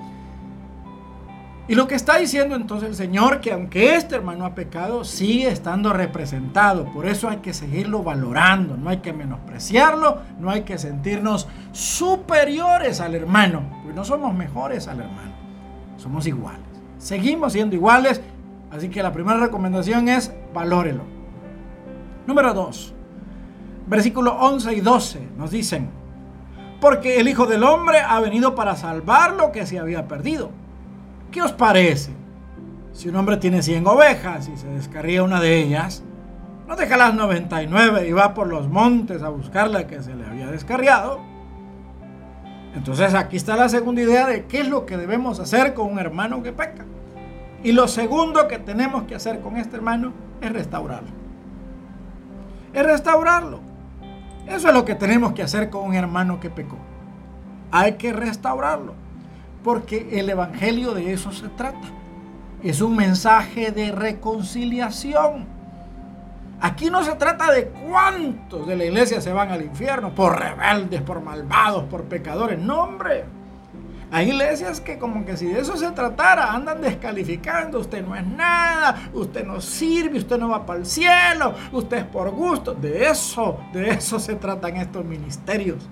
Y 1.68 1.76
lo 1.76 1.88
que 1.88 1.96
está 1.96 2.18
diciendo 2.18 2.56
entonces 2.56 2.90
el 2.90 2.96
Señor, 2.96 3.40
que 3.40 3.54
aunque 3.54 3.96
este 3.96 4.16
hermano 4.16 4.46
ha 4.46 4.56
pecado, 4.56 5.04
sigue 5.04 5.48
estando 5.48 5.94
representado. 5.94 6.86
Por 6.86 7.06
eso 7.06 7.30
hay 7.30 7.38
que 7.38 7.54
seguirlo 7.54 8.04
valorando, 8.04 8.78
no 8.78 8.90
hay 8.90 8.98
que 8.98 9.14
menospreciarlo, 9.14 10.20
no 10.40 10.50
hay 10.50 10.64
que 10.64 10.78
sentirnos 10.78 11.48
superiores 11.72 13.00
al 13.00 13.16
hermano, 13.16 13.64
porque 13.82 13.96
no 13.96 14.04
somos 14.04 14.34
mejores 14.34 14.88
al 14.88 15.00
hermano 15.02 15.42
somos 16.02 16.26
iguales. 16.26 16.66
Seguimos 16.98 17.54
siendo 17.54 17.76
iguales, 17.76 18.22
así 18.72 18.90
que 18.90 19.04
la 19.04 19.14
primera 19.14 19.40
recomendación 19.40 20.08
es 20.10 20.34
valórelo. 20.54 21.04
Número 22.28 22.54
2, 22.54 22.94
versículos 23.88 24.34
11 24.40 24.74
y 24.74 24.82
12 24.82 25.28
nos 25.38 25.52
dicen, 25.52 25.90
porque 26.80 27.20
el 27.20 27.28
Hijo 27.28 27.46
del 27.46 27.64
Hombre 27.64 28.00
ha 28.00 28.20
venido 28.20 28.56
para 28.56 28.76
salvar 28.76 29.34
lo 29.34 29.52
que 29.52 29.66
se 29.66 29.80
había 29.80 30.08
perdido. 30.08 30.50
¿Qué 31.32 31.42
os 31.42 31.54
parece? 31.54 32.12
Si 32.92 33.08
un 33.08 33.16
hombre 33.16 33.38
tiene 33.38 33.62
100 33.62 33.88
ovejas 33.88 34.50
y 34.50 34.58
se 34.58 34.68
descarría 34.68 35.24
una 35.24 35.40
de 35.40 35.60
ellas, 35.60 36.04
no 36.68 36.76
deja 36.76 36.98
las 36.98 37.14
99 37.14 38.08
y 38.08 38.12
va 38.12 38.34
por 38.34 38.48
los 38.48 38.68
montes 38.68 39.24
a 39.24 39.30
buscar 39.30 39.70
la 39.70 39.88
que 39.88 40.04
se 40.04 40.14
le 40.14 40.26
había 40.26 40.48
descarriado. 40.48 41.22
Entonces 42.76 43.14
aquí 43.14 43.38
está 43.38 43.56
la 43.56 43.70
segunda 43.70 44.02
idea 44.02 44.28
de 44.28 44.46
qué 44.46 44.62
es 44.62 44.68
lo 44.68 44.86
que 44.86 44.98
debemos 44.98 45.40
hacer 45.40 45.74
con 45.74 45.90
un 45.92 46.00
hermano 46.00 46.44
que 46.44 46.52
peca. 46.52 46.86
Y 47.64 47.72
lo 47.72 47.88
segundo 47.88 48.48
que 48.48 48.60
tenemos 48.60 49.04
que 49.04 49.16
hacer 49.16 49.40
con 49.40 49.56
este 49.56 49.78
hermano 49.78 50.14
es 50.42 50.52
restaurarlo. 50.52 51.10
Es 52.74 52.86
restaurarlo. 52.86 53.60
Eso 54.48 54.68
es 54.68 54.74
lo 54.74 54.84
que 54.84 54.96
tenemos 54.96 55.34
que 55.34 55.44
hacer 55.44 55.70
con 55.70 55.86
un 55.86 55.96
hermano 55.96 56.40
que 56.40 56.50
pecó. 56.50 56.78
Hay 57.72 57.94
que 57.94 58.12
restaurarlo. 58.12 58.96
Porque 59.64 60.20
el 60.20 60.30
Evangelio 60.30 60.94
de 60.94 61.14
eso 61.14 61.32
se 61.32 61.48
trata. 61.50 61.88
Es 62.64 62.82
un 62.82 62.96
mensaje 62.96 63.72
de 63.72 63.92
reconciliación. 63.92 65.46
Aquí 66.60 66.92
no 66.92 67.04
se 67.04 67.14
trata 67.16 67.52
de 67.52 67.70
cuántos 67.70 68.68
de 68.68 68.76
la 68.76 68.86
iglesia 68.86 69.20
se 69.20 69.34
van 69.34 69.50
al 69.50 69.64
infierno, 69.64 70.14
por 70.14 70.40
rebeldes, 70.40 71.02
por 71.02 71.20
malvados, 71.22 71.86
por 71.86 72.04
pecadores. 72.04 72.60
No, 72.60 72.84
hombre. 72.84 73.26
Hay 74.12 74.30
iglesias 74.30 74.82
que 74.82 75.00
como 75.00 75.26
que 75.26 75.38
si 75.38 75.48
de 75.48 75.62
eso 75.62 75.78
se 75.78 75.90
tratara, 75.92 76.54
andan 76.54 76.82
descalificando, 76.82 77.80
usted 77.80 78.06
no 78.06 78.16
es 78.16 78.28
nada, 78.28 79.10
usted 79.14 79.46
no 79.46 79.62
sirve, 79.62 80.20
usted 80.20 80.38
no 80.38 80.50
va 80.50 80.66
para 80.66 80.80
el 80.80 80.86
cielo, 80.86 81.56
usted 81.72 81.98
es 81.98 82.04
por 82.04 82.30
gusto. 82.30 82.74
De 82.74 83.08
eso, 83.08 83.58
de 83.72 83.90
eso 83.92 84.20
se 84.20 84.36
tratan 84.36 84.76
estos 84.78 85.04
ministerios. 85.06 85.88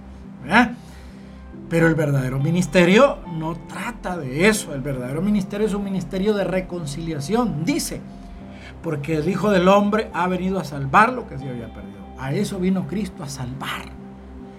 Pero 1.70 1.88
el 1.88 1.94
verdadero 1.94 2.40
ministerio 2.40 3.20
no 3.32 3.56
trata 3.56 4.18
de 4.18 4.48
eso. 4.48 4.74
El 4.74 4.82
verdadero 4.82 5.22
ministerio 5.22 5.68
es 5.68 5.74
un 5.74 5.84
ministerio 5.84 6.34
de 6.34 6.44
reconciliación. 6.44 7.64
Dice, 7.64 8.02
porque 8.82 9.18
el 9.18 9.30
Hijo 9.30 9.52
del 9.52 9.68
Hombre 9.68 10.10
ha 10.14 10.28
venido 10.28 10.60
a 10.60 10.64
salvar 10.64 11.14
lo 11.14 11.28
que 11.28 11.38
se 11.38 11.48
había 11.48 11.72
perdido. 11.72 12.00
A 12.18 12.34
eso 12.34 12.60
vino 12.60 12.88
Cristo, 12.88 13.24
a 13.24 13.30
salvar. 13.30 14.00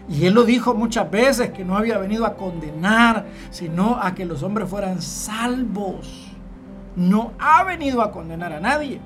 Y 0.09 0.26
él 0.26 0.35
lo 0.35 0.45
dijo 0.45 0.75
muchas 0.75 1.11
veces, 1.11 1.50
que 1.50 1.64
no 1.64 1.76
había 1.76 1.99
venido 1.99 2.26
a 2.26 2.35
condenar, 2.35 3.26
sino 3.50 3.99
a 4.00 4.14
que 4.14 4.25
los 4.25 4.43
hombres 4.43 4.69
fueran 4.69 5.02
salvos. 5.02 6.33
No 6.97 7.33
ha 7.38 7.64
venido 7.64 8.02
a 8.02 8.11
condenar 8.11 8.52
a 8.52 8.61
nadie. 8.61 9.00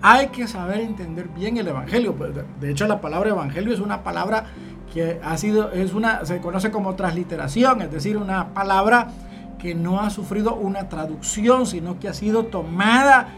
Hay 0.00 0.28
que 0.28 0.46
saber 0.46 0.80
entender 0.80 1.28
bien 1.28 1.56
el 1.56 1.68
Evangelio. 1.68 2.14
Pues, 2.14 2.32
de 2.60 2.70
hecho, 2.70 2.86
la 2.86 3.00
palabra 3.00 3.30
Evangelio 3.30 3.72
es 3.72 3.80
una 3.80 4.02
palabra 4.02 4.44
que 4.92 5.20
ha 5.22 5.36
sido, 5.36 5.70
es 5.72 5.94
una, 5.94 6.24
se 6.24 6.40
conoce 6.40 6.70
como 6.70 6.94
transliteración, 6.94 7.82
es 7.82 7.90
decir, 7.90 8.16
una 8.16 8.54
palabra 8.54 9.08
que 9.58 9.74
no 9.74 10.00
ha 10.00 10.10
sufrido 10.10 10.54
una 10.54 10.88
traducción, 10.88 11.66
sino 11.66 11.98
que 11.98 12.08
ha 12.08 12.14
sido 12.14 12.44
tomada 12.44 13.28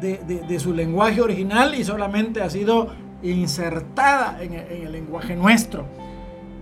de, 0.00 0.60
su 0.60 0.74
lenguaje 0.74 1.20
original 1.20 1.74
y 1.74 1.84
solamente 1.84 2.42
ha 2.42 2.50
sido 2.50 2.88
insertada 3.22 4.38
en 4.42 4.54
el 4.54 4.92
lenguaje 4.92 5.34
nuestro. 5.34 5.86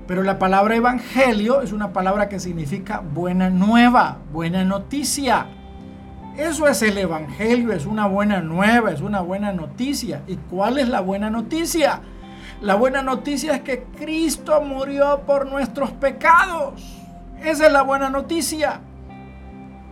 Pero 0.07 0.23
la 0.23 0.39
palabra 0.39 0.77
evangelio 0.77 1.63
es 1.63 1.73
una 1.73 1.93
palabra 1.93 2.29
que 2.29 2.39
significa 2.39 3.01
buena 3.01 3.51
nueva, 3.51 4.19
buena 4.33 4.65
noticia. 4.65 5.47
Eso 6.37 6.69
es 6.69 6.83
el 6.83 6.99
evangelio, 6.99 7.73
es 7.73 7.87
una 7.87 8.07
buena 8.07 8.41
nueva, 8.41 8.91
es 8.91 9.01
una 9.01 9.21
buena 9.21 9.53
noticia. 9.53 10.23
¿Y 10.27 10.37
cuál 10.37 10.79
es 10.79 10.89
la 10.89 11.01
buena 11.01 11.31
noticia? 11.31 12.01
La 12.61 12.75
buena 12.77 13.03
noticia 13.03 13.57
es 13.57 13.61
que 13.63 13.85
Cristo 13.99 14.61
murió 14.61 15.21
por 15.27 15.47
nuestros 15.47 15.91
pecados. 15.93 16.83
Esa 17.43 17.67
es 17.67 17.73
la 17.73 17.83
buena 17.83 18.09
noticia. 18.09 18.81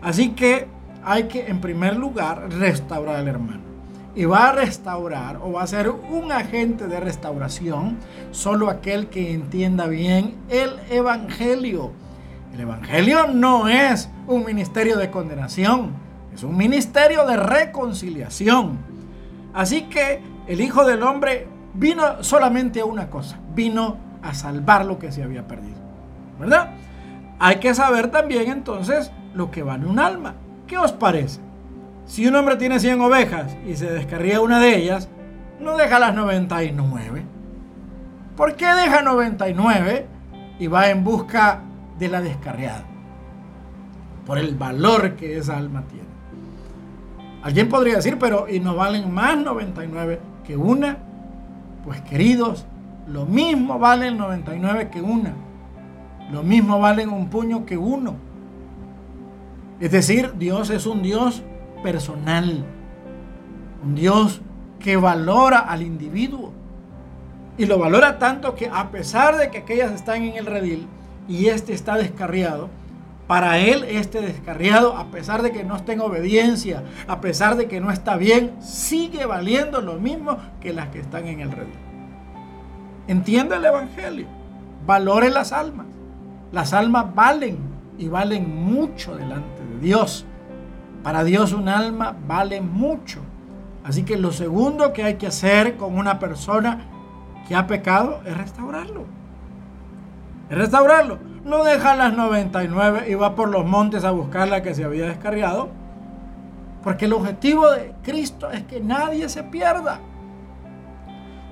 Así 0.00 0.30
que 0.30 0.66
hay 1.04 1.24
que 1.24 1.46
en 1.46 1.60
primer 1.60 1.96
lugar 1.96 2.48
restaurar 2.50 3.16
al 3.16 3.28
hermano 3.28 3.62
y 4.14 4.24
va 4.24 4.50
a 4.50 4.52
restaurar 4.52 5.38
o 5.42 5.52
va 5.52 5.62
a 5.62 5.66
ser 5.66 5.88
un 5.90 6.32
agente 6.32 6.86
de 6.86 7.00
restauración 7.00 7.96
solo 8.30 8.68
aquel 8.68 9.08
que 9.08 9.32
entienda 9.32 9.86
bien 9.86 10.36
el 10.48 10.70
Evangelio. 10.90 11.92
El 12.52 12.60
Evangelio 12.60 13.28
no 13.28 13.68
es 13.68 14.10
un 14.26 14.44
ministerio 14.44 14.98
de 14.98 15.10
condenación, 15.10 15.92
es 16.34 16.42
un 16.42 16.56
ministerio 16.56 17.26
de 17.26 17.36
reconciliación. 17.36 18.78
Así 19.54 19.82
que 19.82 20.20
el 20.46 20.60
Hijo 20.60 20.84
del 20.84 21.02
Hombre 21.02 21.46
vino 21.74 22.22
solamente 22.22 22.80
a 22.80 22.84
una 22.84 23.08
cosa, 23.08 23.38
vino 23.54 23.96
a 24.22 24.34
salvar 24.34 24.84
lo 24.84 24.98
que 24.98 25.12
se 25.12 25.22
había 25.22 25.46
perdido. 25.46 25.76
¿Verdad? 26.38 26.70
Hay 27.38 27.56
que 27.56 27.74
saber 27.74 28.10
también 28.10 28.50
entonces 28.50 29.10
lo 29.34 29.50
que 29.50 29.62
vale 29.62 29.86
un 29.86 29.98
alma. 29.98 30.34
¿Qué 30.66 30.78
os 30.78 30.92
parece? 30.92 31.40
Si 32.06 32.26
un 32.26 32.34
hombre 32.36 32.56
tiene 32.56 32.80
100 32.80 33.00
ovejas 33.00 33.56
y 33.66 33.76
se 33.76 33.90
descarría 33.90 34.40
una 34.40 34.58
de 34.60 34.76
ellas, 34.76 35.08
no 35.60 35.76
deja 35.76 35.98
las 35.98 36.14
99. 36.14 37.24
¿Por 38.36 38.56
qué 38.56 38.66
deja 38.66 39.02
99 39.02 40.06
y 40.58 40.66
va 40.66 40.90
en 40.90 41.04
busca 41.04 41.60
de 41.98 42.08
la 42.08 42.20
descarriada? 42.20 42.84
Por 44.26 44.38
el 44.38 44.54
valor 44.54 45.16
que 45.16 45.38
esa 45.38 45.56
alma 45.56 45.84
tiene. 45.88 46.08
Alguien 47.42 47.68
podría 47.68 47.96
decir, 47.96 48.18
pero 48.18 48.48
¿y 48.48 48.60
no 48.60 48.76
valen 48.76 49.12
más 49.12 49.36
99 49.36 50.20
que 50.44 50.56
una? 50.56 50.98
Pues 51.84 52.00
queridos, 52.02 52.66
lo 53.06 53.26
mismo 53.26 53.78
valen 53.78 54.16
99 54.16 54.90
que 54.90 55.02
una. 55.02 55.34
Lo 56.30 56.42
mismo 56.42 56.78
valen 56.78 57.10
un 57.10 57.28
puño 57.28 57.66
que 57.66 57.76
uno. 57.76 58.14
Es 59.80 59.90
decir, 59.90 60.34
Dios 60.38 60.70
es 60.70 60.86
un 60.86 61.02
Dios 61.02 61.42
personal. 61.82 62.64
Un 63.84 63.94
Dios 63.94 64.40
que 64.78 64.96
valora 64.96 65.58
al 65.58 65.82
individuo. 65.82 66.52
Y 67.58 67.66
lo 67.66 67.78
valora 67.78 68.18
tanto 68.18 68.54
que 68.54 68.70
a 68.72 68.90
pesar 68.90 69.36
de 69.36 69.50
que 69.50 69.58
aquellas 69.58 69.92
están 69.92 70.22
en 70.22 70.36
el 70.36 70.46
redil 70.46 70.86
y 71.28 71.46
este 71.46 71.74
está 71.74 71.96
descarriado, 71.96 72.70
para 73.26 73.58
él 73.58 73.84
este 73.84 74.20
descarriado, 74.20 74.96
a 74.96 75.06
pesar 75.06 75.42
de 75.42 75.52
que 75.52 75.64
no 75.64 75.76
esté 75.76 75.92
en 75.92 76.00
obediencia, 76.00 76.82
a 77.06 77.20
pesar 77.20 77.56
de 77.56 77.68
que 77.68 77.80
no 77.80 77.90
está 77.90 78.16
bien, 78.16 78.56
sigue 78.60 79.26
valiendo 79.26 79.80
lo 79.80 79.94
mismo 79.94 80.38
que 80.60 80.72
las 80.72 80.88
que 80.88 81.00
están 81.00 81.26
en 81.26 81.40
el 81.40 81.52
redil. 81.52 81.74
Entiende 83.08 83.56
el 83.56 83.64
Evangelio. 83.64 84.26
Valore 84.86 85.30
las 85.30 85.52
almas. 85.52 85.86
Las 86.50 86.72
almas 86.72 87.14
valen 87.14 87.58
y 87.98 88.08
valen 88.08 88.64
mucho 88.64 89.16
delante 89.16 89.64
de 89.64 89.80
Dios. 89.80 90.26
Para 91.02 91.24
Dios 91.24 91.52
un 91.52 91.68
alma 91.68 92.16
vale 92.26 92.60
mucho. 92.60 93.20
Así 93.84 94.04
que 94.04 94.16
lo 94.16 94.32
segundo 94.32 94.92
que 94.92 95.02
hay 95.04 95.14
que 95.14 95.26
hacer 95.26 95.76
con 95.76 95.96
una 95.96 96.18
persona 96.18 96.86
que 97.48 97.54
ha 97.54 97.66
pecado 97.66 98.20
es 98.24 98.36
restaurarlo. 98.36 99.04
Es 100.50 100.58
restaurarlo. 100.58 101.31
No 101.44 101.64
deja 101.64 101.96
las 101.96 102.14
99 102.14 103.10
y 103.10 103.14
va 103.14 103.34
por 103.34 103.48
los 103.48 103.64
montes 103.64 104.04
a 104.04 104.12
buscar 104.12 104.48
la 104.48 104.62
que 104.62 104.74
se 104.74 104.84
había 104.84 105.06
descarriado. 105.06 105.70
Porque 106.82 107.06
el 107.06 107.12
objetivo 107.12 107.70
de 107.70 107.94
Cristo 108.02 108.50
es 108.50 108.62
que 108.64 108.80
nadie 108.80 109.28
se 109.28 109.42
pierda. 109.42 110.00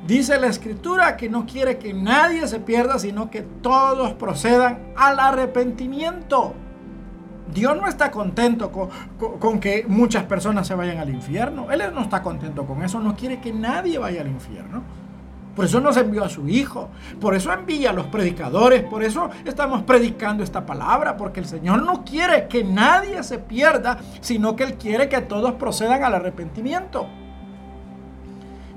Dice 0.07 0.41
la 0.41 0.47
escritura 0.47 1.17
que 1.17 1.29
no 1.29 1.47
quiere 1.47 1.79
que 1.79 1.93
nadie 1.93 2.47
se 2.49 2.59
pierda, 2.59 2.99
sino 2.99 3.31
que 3.31 3.43
todos 3.43 4.13
procedan 4.15 4.93
al 4.97 5.21
arrepentimiento. 5.21 6.55
Dios 7.53 7.77
no 7.77 7.87
está 7.87 8.11
contento 8.11 8.71
con, 8.73 9.61
que 9.61 9.85
muchas 9.89 10.25
personas 10.25 10.67
se 10.67 10.75
vayan 10.75 10.99
al 10.99 11.11
infierno. 11.11 11.71
Él 11.71 11.83
no 11.93 12.01
está 12.01 12.23
contento 12.23 12.65
con 12.65 12.83
eso. 12.83 13.01
No 13.01 13.17
quiere 13.17 13.41
que 13.41 13.53
nadie 13.53 13.99
vaya 13.99 14.21
al 14.21 14.29
infierno. 14.29 14.83
Por 15.55 15.65
eso 15.65 15.81
nos 15.81 15.97
envió 15.97 16.25
a 16.25 16.29
su 16.29 16.49
Hijo. 16.49 16.89
Por 17.21 17.35
eso 17.35 17.53
envía 17.53 17.91
a 17.91 17.93
los 17.93 18.07
predicadores. 18.07 18.83
Por 18.85 19.03
eso 19.03 19.31
estamos 19.45 19.83
predicando 19.83 20.43
esta 20.43 20.65
palabra. 20.65 21.17
Porque 21.17 21.41
el 21.41 21.47
Señor 21.47 21.83
no 21.83 22.05
quiere 22.05 22.49
que 22.49 22.65
nadie 22.65 23.23
se 23.23 23.39
pierda, 23.39 23.99
sino 24.21 24.57
que 24.57 24.65
Él 24.65 24.75
quiere 24.75 25.09
que 25.09 25.21
todos 25.21 25.55
procedan 25.55 26.05
al 26.05 26.15
arrepentimiento. 26.15 27.07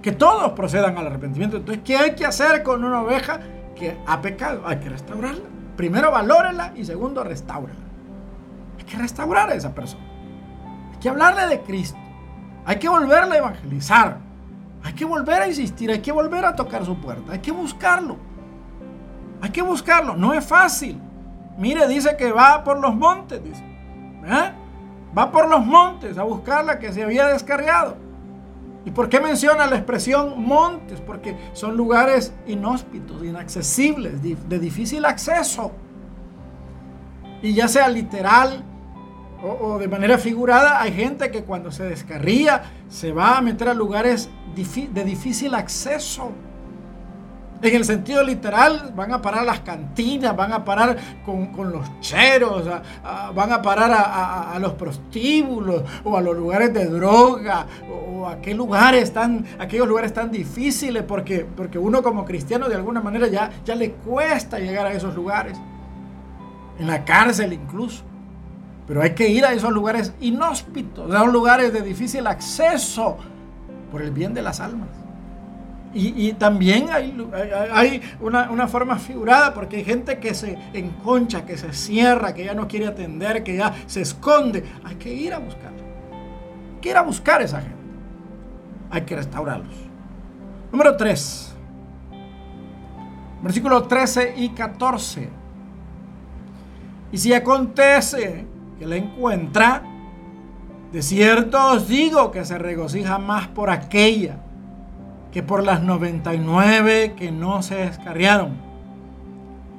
Que 0.02 0.12
todos 0.12 0.52
procedan 0.54 0.98
al 0.98 1.08
arrepentimiento. 1.08 1.58
Entonces, 1.58 1.84
¿qué 1.86 1.98
hay 1.98 2.16
que 2.16 2.26
hacer 2.26 2.64
con 2.64 2.84
una 2.84 3.02
oveja 3.02 3.40
que 3.76 3.98
ha 4.06 4.22
pecado? 4.22 4.64
Hay 4.66 4.78
que 4.78 4.90
restaurarla. 4.90 5.46
Primero, 5.78 6.12
valórela 6.12 6.74
y 6.76 6.84
segundo, 6.86 7.24
restaurala. 7.24 7.80
Hay 8.78 8.84
que 8.84 8.98
restaurar 8.98 9.50
a 9.50 9.54
esa 9.54 9.74
persona. 9.74 10.04
Hay 10.92 11.00
que 11.00 11.10
hablarle 11.10 11.48
de 11.48 11.62
Cristo. 11.62 11.98
Hay 12.66 12.78
que 12.78 12.90
volverle 12.90 13.36
a 13.36 13.38
evangelizar. 13.38 14.33
Hay 14.84 14.94
que 14.94 15.06
volver 15.06 15.42
a 15.42 15.48
insistir. 15.48 15.90
Hay 15.92 16.00
que 16.00 16.12
volver 16.12 16.46
a 16.46 16.56
tocar 16.56 16.86
su 16.86 16.96
puerta. 16.98 17.34
Hay 17.34 17.40
que 17.40 17.52
buscarlo. 17.52 18.18
Hay 19.42 19.50
que 19.50 19.62
buscarlo. 19.62 20.16
No 20.16 20.34
es 20.34 20.46
fácil. 20.46 21.00
Mire, 21.58 21.88
dice 21.88 22.16
que 22.18 22.32
va 22.32 22.64
por 22.64 22.80
los 22.80 22.96
montes. 22.96 23.42
¿Eh? 24.26 24.52
Va 25.18 25.32
por 25.32 25.48
los 25.48 25.66
montes 25.66 26.18
a 26.18 26.24
buscar 26.24 26.66
la 26.66 26.80
que 26.80 26.92
se 26.92 27.04
había 27.04 27.28
descarriado. 27.28 27.98
¿Y 28.86 28.92
por 28.92 29.08
qué 29.08 29.22
menciona 29.22 29.66
la 29.66 29.78
expresión 29.78 30.44
montes? 30.44 31.00
Porque 31.00 31.38
son 31.54 31.78
lugares 31.78 32.34
inhóspitos, 32.48 33.24
inaccesibles, 33.24 34.22
de 34.22 34.60
difícil 34.60 35.06
acceso. 35.06 35.72
Y 37.42 37.54
ya 37.54 37.68
sea 37.68 37.88
literal 37.88 38.64
o, 39.44 39.78
de 39.78 39.88
manera 39.88 40.18
figurada, 40.18 40.82
hay 40.82 40.94
gente 40.94 41.30
que 41.30 41.44
cuando 41.44 41.72
se 41.72 41.84
descarría 41.84 42.64
se 42.88 43.12
va 43.12 43.38
a 43.38 43.42
meter 43.42 43.68
a 43.68 43.74
lugares 43.74 44.30
de 44.56 45.04
difícil 45.04 45.54
acceso. 45.54 46.32
En 47.62 47.76
el 47.76 47.86
sentido 47.86 48.24
literal, 48.24 48.92
van 48.94 49.14
a 49.14 49.22
parar 49.22 49.46
las 49.46 49.62
cantinas, 49.62 50.36
van 50.36 50.52
a 50.52 50.66
parar 50.66 50.98
con, 51.26 51.72
los 51.72 52.00
cheros, 52.02 52.66
van 53.34 53.54
a 53.54 53.62
parar 53.62 53.92
a, 53.94 54.60
los 54.60 54.74
prostíbulos 54.74 55.84
o 56.04 56.18
a 56.18 56.22
los 56.22 56.36
lugares 56.36 56.74
de 56.74 56.86
droga 56.86 57.66
o, 57.90 58.28
a 58.28 58.42
qué 58.42 58.54
lugares 58.54 59.14
tan, 59.14 59.46
aquellos 59.60 59.88
lugares 59.88 60.14
tan 60.14 60.30
difíciles 60.30 61.04
porque, 61.04 61.46
porque 61.56 61.78
uno 61.78 62.04
como 62.04 62.26
cristiano 62.26 62.68
de 62.68 62.76
alguna 62.76 63.00
manera 63.00 63.28
ya, 63.28 63.50
ya 63.64 63.76
le 63.76 63.92
cuesta 63.92 64.60
llegar 64.60 64.86
a 64.86 64.94
esos 64.94 65.16
lugares. 65.16 65.58
En 66.80 66.88
la 66.88 67.06
cárcel 67.06 67.54
incluso. 67.54 68.04
Pero 68.88 69.02
hay 69.02 69.12
que 69.12 69.30
ir 69.30 69.46
a 69.46 69.54
esos 69.54 69.72
lugares 69.72 70.14
inhóspitos, 70.20 71.12
a 71.12 71.18
esos 71.18 71.34
lugares 71.34 71.72
de 71.72 71.82
difícil 71.82 72.28
acceso 72.28 73.18
por 73.92 74.02
el 74.02 74.12
bien 74.12 74.34
de 74.34 74.42
las 74.42 74.60
almas. 74.60 74.90
Y, 75.96 76.34
también 76.34 76.90
hay, 76.90 77.16
hay 77.72 78.02
una, 78.20 78.68
forma 78.68 78.98
figurada 78.98 79.54
porque 79.54 79.78
hay 79.78 79.86
gente 79.86 80.18
que 80.18 80.34
se 80.34 80.58
enconcha, 80.74 81.46
que 81.46 81.56
se 81.56 81.72
cierra, 81.72 82.34
que 82.34 82.46
ya 82.46 82.56
no 82.56 82.68
quiere 82.68 82.88
atender, 82.88 83.44
que 83.44 83.58
ya 83.58 83.76
se 83.86 84.02
esconde. 84.02 84.64
Hay 84.84 84.96
que 84.96 85.14
ir 85.14 85.36
a 85.36 85.38
buscarlo. 85.38 85.84
Hay 86.74 86.82
que 86.82 86.90
ir 86.90 86.98
a 86.98 87.04
buscar 87.04 87.42
a 87.42 87.44
esa 87.44 87.62
gente. 87.62 87.78
Hay 88.90 89.02
que 89.04 89.16
restaurarlos. 89.16 89.76
Número 90.72 90.98
3. 90.98 91.54
Versículos 93.44 93.88
13 93.88 94.34
y 94.38 94.50
14. 94.50 95.30
Y 97.12 97.18
si 97.20 97.34
acontece 97.36 98.48
que 98.84 98.90
la 98.90 98.98
encuentra, 98.98 99.82
de 100.92 101.02
cierto 101.02 101.72
os 101.72 101.88
digo 101.88 102.32
que 102.32 102.44
se 102.44 102.58
regocija 102.58 103.18
más 103.18 103.48
por 103.48 103.70
aquella 103.70 104.40
que 105.32 105.42
por 105.42 105.64
las 105.64 105.82
99 105.82 107.14
que 107.16 107.32
no 107.32 107.64
se 107.64 107.76
descarriaron. 107.76 108.52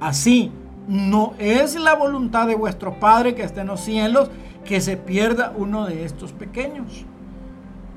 Así, 0.01 0.51
no 0.89 1.35
es 1.39 1.75
la 1.75 1.95
voluntad 1.95 2.47
de 2.47 2.55
vuestro 2.55 2.99
Padre 2.99 3.35
que 3.35 3.43
esté 3.43 3.61
en 3.61 3.67
los 3.67 3.81
cielos 3.81 4.31
que 4.65 4.81
se 4.81 4.97
pierda 4.97 5.53
uno 5.55 5.85
de 5.85 6.07
estos 6.07 6.33
pequeños. 6.33 7.05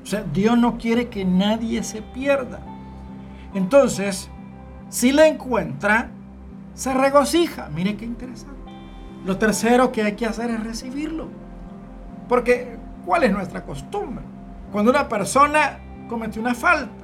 O 0.02 0.06
sea, 0.06 0.24
Dios 0.34 0.58
no 0.58 0.76
quiere 0.76 1.08
que 1.08 1.24
nadie 1.24 1.82
se 1.84 2.02
pierda. 2.02 2.60
Entonces, 3.54 4.28
si 4.90 5.12
la 5.12 5.26
encuentra, 5.26 6.10
se 6.74 6.92
regocija. 6.92 7.70
Mire 7.74 7.96
qué 7.96 8.04
interesante. 8.04 8.57
Lo 9.28 9.36
tercero 9.36 9.92
que 9.92 10.02
hay 10.02 10.16
que 10.16 10.26
hacer 10.26 10.50
es 10.50 10.64
recibirlo. 10.64 11.28
Porque, 12.28 12.76
¿cuál 13.04 13.22
es 13.24 13.30
nuestra 13.30 13.62
costumbre? 13.62 14.24
Cuando 14.72 14.90
una 14.90 15.08
persona 15.08 15.78
comete 16.08 16.40
una 16.40 16.54
falta, 16.54 16.98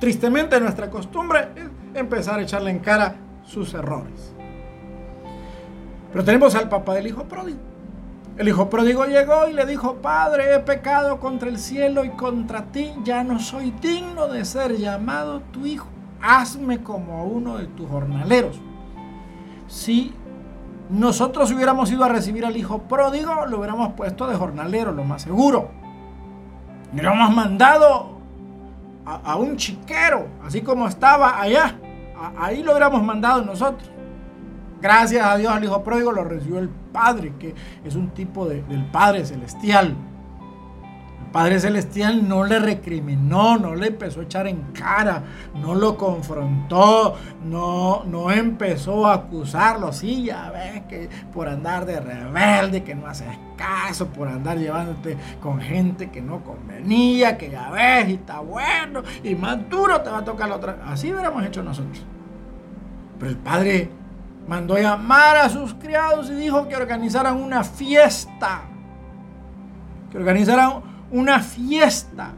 Tristemente 0.00 0.60
nuestra 0.60 0.88
costumbre 0.90 1.48
es 1.56 1.68
empezar 1.94 2.38
a 2.38 2.42
echarle 2.42 2.70
en 2.70 2.78
cara 2.78 3.16
sus 3.44 3.74
errores. 3.74 4.32
Pero 6.12 6.24
tenemos 6.24 6.54
al 6.54 6.68
papá 6.68 6.94
del 6.94 7.08
hijo 7.08 7.24
pródigo. 7.24 7.58
El 8.36 8.46
hijo 8.46 8.70
pródigo 8.70 9.04
llegó 9.06 9.48
y 9.48 9.52
le 9.52 9.66
dijo, 9.66 9.96
Padre, 9.96 10.54
he 10.54 10.60
pecado 10.60 11.18
contra 11.18 11.48
el 11.48 11.58
cielo 11.58 12.04
y 12.04 12.10
contra 12.10 12.66
ti, 12.66 12.92
ya 13.02 13.24
no 13.24 13.40
soy 13.40 13.72
digno 13.82 14.28
de 14.28 14.44
ser 14.44 14.76
llamado 14.76 15.40
tu 15.50 15.66
hijo. 15.66 15.88
Hazme 16.22 16.82
como 16.82 17.24
uno 17.24 17.58
de 17.58 17.66
tus 17.66 17.88
jornaleros. 17.88 18.60
Si 19.66 20.14
nosotros 20.90 21.50
hubiéramos 21.52 21.90
ido 21.90 22.04
a 22.04 22.08
recibir 22.08 22.44
al 22.44 22.56
hijo 22.56 22.82
pródigo, 22.82 23.46
lo 23.46 23.58
hubiéramos 23.58 23.92
puesto 23.92 24.26
de 24.26 24.36
jornalero, 24.36 24.92
lo 24.92 25.04
más 25.04 25.22
seguro. 25.22 25.70
Le 26.92 27.00
hubiéramos 27.00 27.34
mandado 27.34 28.18
a, 29.04 29.36
un 29.36 29.56
chiquero, 29.56 30.26
así 30.44 30.62
como 30.62 30.86
estaba 30.86 31.40
allá. 31.40 31.76
ahí 32.38 32.62
lo 32.62 32.72
hubiéramos 32.72 33.02
mandado 33.02 33.42
nosotros. 33.42 33.90
Gracias 34.80 35.26
a 35.26 35.36
Dios 35.36 35.52
al 35.52 35.64
Hijo 35.64 35.82
Pródigo 35.82 36.12
lo 36.12 36.24
recibió 36.24 36.58
el 36.58 36.68
Padre, 36.68 37.34
que 37.38 37.54
es 37.84 37.94
un 37.94 38.10
tipo 38.10 38.46
del 38.46 38.86
Padre 38.92 39.24
Celestial. 39.24 39.96
Padre 41.32 41.60
Celestial 41.60 42.26
no 42.26 42.44
le 42.44 42.58
recriminó, 42.58 43.58
no 43.58 43.74
le 43.74 43.88
empezó 43.88 44.20
a 44.20 44.24
echar 44.24 44.46
en 44.46 44.62
cara, 44.72 45.22
no 45.54 45.74
lo 45.74 45.96
confrontó, 45.96 47.16
no, 47.44 48.04
no 48.04 48.30
empezó 48.30 49.06
a 49.06 49.14
acusarlo. 49.14 49.92
Sí, 49.92 50.24
ya 50.24 50.50
ves 50.50 50.82
que 50.88 51.08
por 51.32 51.48
andar 51.48 51.84
de 51.86 52.00
rebelde, 52.00 52.82
que 52.82 52.94
no 52.94 53.06
haces 53.06 53.28
caso, 53.56 54.08
por 54.08 54.28
andar 54.28 54.58
llevándote 54.58 55.16
con 55.40 55.60
gente 55.60 56.10
que 56.10 56.22
no 56.22 56.42
convenía, 56.42 57.36
que 57.36 57.50
ya 57.50 57.70
ves 57.70 58.08
y 58.08 58.14
está 58.14 58.40
bueno, 58.40 59.02
y 59.22 59.34
más 59.34 59.68
duro 59.68 60.00
te 60.00 60.10
va 60.10 60.18
a 60.18 60.24
tocar 60.24 60.48
la 60.48 60.56
otra. 60.56 60.78
Así 60.86 61.12
hubiéramos 61.12 61.44
hecho 61.44 61.62
nosotros. 61.62 62.04
Pero 63.18 63.30
el 63.30 63.36
Padre 63.36 63.90
mandó 64.46 64.78
llamar 64.78 65.36
a 65.36 65.48
sus 65.48 65.74
criados 65.74 66.30
y 66.30 66.34
dijo 66.34 66.66
que 66.68 66.76
organizaran 66.76 67.36
una 67.36 67.64
fiesta. 67.64 68.62
Que 70.10 70.16
organizaran 70.16 70.87
una 71.10 71.40
fiesta. 71.40 72.32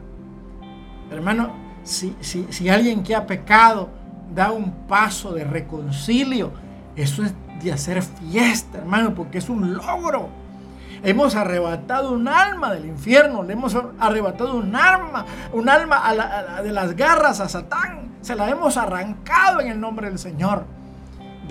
Hermano, 1.09 1.51
si, 1.83 2.15
si, 2.21 2.69
alguien 2.69 3.03
que 3.03 3.15
ha 3.15 3.25
pecado 3.25 3.89
da 4.33 4.51
un 4.51 4.87
paso 4.87 5.33
de 5.33 5.43
reconcilio, 5.43 6.51
eso 6.95 7.23
es 7.23 7.33
de 7.61 7.71
hacer 7.71 8.01
fiesta, 8.01 8.79
hermano, 8.79 9.13
porque 9.13 9.39
es 9.39 9.49
un 9.49 9.73
logro. 9.73 10.29
Hemos 11.03 11.35
arrebatado 11.35 12.13
un 12.13 12.27
alma 12.27 12.73
del 12.73 12.85
infierno, 12.85 13.43
le 13.43 13.53
hemos 13.53 13.75
arrebatado 13.99 14.55
un 14.55 14.75
alma, 14.75 15.25
un 15.51 15.67
alma 15.67 16.61
de 16.63 16.71
las 16.71 16.95
garras 16.95 17.39
a 17.39 17.49
Satán. 17.49 18.11
Se 18.21 18.35
la 18.35 18.49
hemos 18.49 18.77
arrancado 18.77 19.61
en 19.61 19.69
el 19.69 19.79
nombre 19.79 20.07
del 20.07 20.19
Señor. 20.19 20.65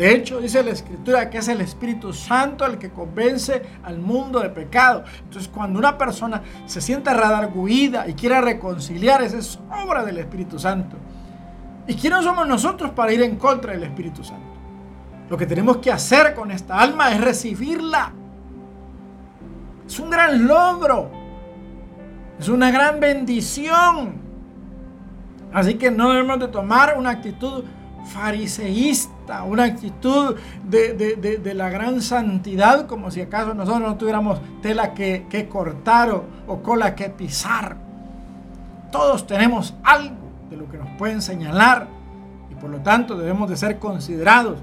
De 0.00 0.14
hecho, 0.14 0.40
dice 0.40 0.62
la 0.62 0.70
Escritura 0.70 1.28
que 1.28 1.36
es 1.36 1.48
el 1.48 1.60
Espíritu 1.60 2.14
Santo 2.14 2.64
el 2.64 2.78
que 2.78 2.88
convence 2.88 3.60
al 3.82 3.98
mundo 3.98 4.40
de 4.40 4.48
pecado. 4.48 5.04
Entonces, 5.24 5.46
cuando 5.54 5.78
una 5.78 5.98
persona 5.98 6.40
se 6.64 6.80
siente 6.80 7.12
redarguida 7.12 8.08
y 8.08 8.14
quiere 8.14 8.40
reconciliar, 8.40 9.20
esa 9.20 9.36
es 9.36 9.58
obra 9.84 10.02
del 10.02 10.16
Espíritu 10.16 10.58
Santo. 10.58 10.96
¿Y 11.86 11.96
quiénes 11.96 12.24
somos 12.24 12.48
nosotros 12.48 12.92
para 12.92 13.12
ir 13.12 13.20
en 13.20 13.36
contra 13.36 13.74
del 13.74 13.82
Espíritu 13.82 14.24
Santo? 14.24 14.54
Lo 15.28 15.36
que 15.36 15.44
tenemos 15.44 15.76
que 15.76 15.92
hacer 15.92 16.34
con 16.34 16.50
esta 16.50 16.80
alma 16.80 17.12
es 17.12 17.20
recibirla. 17.20 18.10
Es 19.86 20.00
un 20.00 20.08
gran 20.08 20.46
logro. 20.46 21.10
Es 22.38 22.48
una 22.48 22.70
gran 22.70 23.00
bendición. 23.00 24.14
Así 25.52 25.74
que 25.74 25.90
no 25.90 26.08
debemos 26.08 26.40
de 26.40 26.48
tomar 26.48 26.96
una 26.96 27.10
actitud 27.10 27.64
fariseísta, 28.06 29.42
una 29.44 29.64
actitud 29.64 30.36
de, 30.64 31.52
la 31.54 31.70
gran 31.70 32.02
santidad, 32.02 32.86
como 32.86 33.10
si 33.10 33.20
acaso 33.20 33.54
nosotros 33.54 33.82
no 33.82 33.96
tuviéramos 33.96 34.40
tela 34.62 34.94
que, 34.94 35.48
cortar 35.50 36.10
o, 36.10 36.24
o, 36.46 36.62
cola 36.62 36.94
que 36.94 37.10
pisar. 37.10 37.76
Todos 38.90 39.26
tenemos 39.26 39.74
algo 39.82 40.16
de 40.50 40.56
lo 40.56 40.68
que 40.68 40.78
nos 40.78 40.88
pueden 40.98 41.22
señalar 41.22 41.88
y 42.50 42.54
por 42.56 42.70
lo 42.70 42.78
tanto 42.78 43.16
debemos 43.16 43.48
de 43.48 43.56
ser 43.56 43.78
considerados 43.78 44.58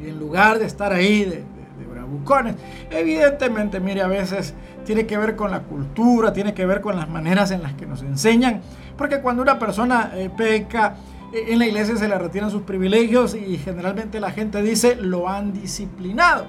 y 0.00 0.08
en 0.08 0.18
lugar 0.18 0.58
de 0.58 0.66
estar 0.66 0.92
ahí 0.92 1.24
de, 1.24 1.44
bravucones, 1.92 2.54
evidentemente, 2.90 3.80
mire, 3.80 4.02
a 4.02 4.06
veces 4.06 4.54
tiene 4.84 5.04
que 5.04 5.18
ver 5.18 5.36
con 5.36 5.50
la 5.50 5.60
cultura, 5.60 6.32
tiene 6.32 6.54
que 6.54 6.64
ver 6.64 6.80
con 6.80 6.96
las 6.96 7.08
maneras 7.08 7.50
en 7.50 7.62
las 7.62 7.74
que 7.74 7.86
nos 7.86 8.02
enseñan, 8.02 8.60
porque 8.96 9.20
cuando 9.20 9.42
una 9.42 9.58
persona 9.58 10.12
eh, 10.14 10.30
peca, 10.34 10.94
en 11.32 11.58
la 11.58 11.66
iglesia 11.66 11.96
se 11.96 12.08
le 12.08 12.18
retiran 12.18 12.50
sus 12.50 12.62
privilegios 12.62 13.34
y 13.34 13.56
generalmente 13.56 14.20
la 14.20 14.30
gente 14.30 14.62
dice 14.62 14.96
lo 14.96 15.28
han 15.28 15.52
disciplinado. 15.52 16.46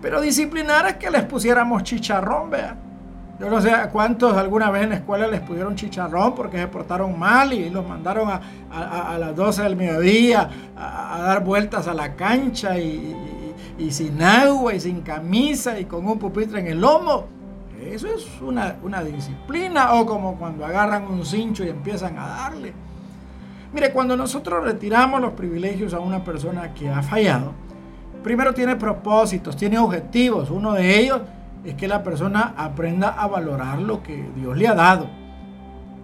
Pero 0.00 0.20
disciplinar 0.20 0.86
es 0.86 0.96
que 0.96 1.10
les 1.10 1.22
pusiéramos 1.24 1.82
chicharrón, 1.84 2.50
vea. 2.50 2.76
Yo 3.38 3.50
no 3.50 3.60
sé 3.60 3.72
a 3.72 3.88
cuántos 3.90 4.36
alguna 4.36 4.70
vez 4.70 4.84
en 4.84 4.90
la 4.90 4.96
escuela 4.96 5.26
les 5.26 5.40
pusieron 5.40 5.74
chicharrón 5.74 6.34
porque 6.34 6.58
se 6.58 6.68
portaron 6.68 7.18
mal 7.18 7.52
y 7.52 7.70
los 7.70 7.86
mandaron 7.86 8.28
a, 8.30 9.16
las 9.18 9.34
12 9.34 9.62
del 9.62 9.76
mediodía 9.76 10.48
a, 10.76 11.20
dar 11.22 11.44
vueltas 11.44 11.88
a 11.88 11.94
la 11.94 12.14
cancha 12.14 12.78
y, 12.78 13.16
sin 13.90 14.22
agua 14.22 14.74
y 14.74 14.80
sin 14.80 15.00
camisa 15.00 15.78
y 15.78 15.86
con 15.86 16.06
un 16.06 16.18
pupitre 16.18 16.60
en 16.60 16.68
el 16.68 16.80
lomo. 16.80 17.26
Eso 17.84 18.06
es 18.06 18.26
una, 18.40 18.76
una 18.82 19.02
disciplina 19.02 19.94
o 19.94 20.06
como 20.06 20.36
cuando 20.36 20.64
agarran 20.64 21.04
un 21.04 21.24
cincho 21.24 21.64
y 21.64 21.68
empiezan 21.68 22.16
a 22.18 22.26
darle. 22.26 22.72
Mire, 23.72 23.90
cuando 23.90 24.16
nosotros 24.16 24.62
retiramos 24.64 25.20
los 25.20 25.32
privilegios 25.32 25.94
a 25.94 26.00
una 26.00 26.22
persona 26.22 26.74
que 26.74 26.90
ha 26.90 27.02
fallado, 27.02 27.54
primero 28.22 28.52
tiene 28.52 28.76
propósitos, 28.76 29.56
tiene 29.56 29.78
objetivos. 29.78 30.50
Uno 30.50 30.74
de 30.74 31.00
ellos 31.00 31.22
es 31.64 31.74
que 31.74 31.88
la 31.88 32.02
persona 32.02 32.52
aprenda 32.56 33.08
a 33.08 33.26
valorar 33.26 33.78
lo 33.78 34.02
que 34.02 34.28
Dios 34.36 34.56
le 34.56 34.68
ha 34.68 34.74
dado. 34.74 35.08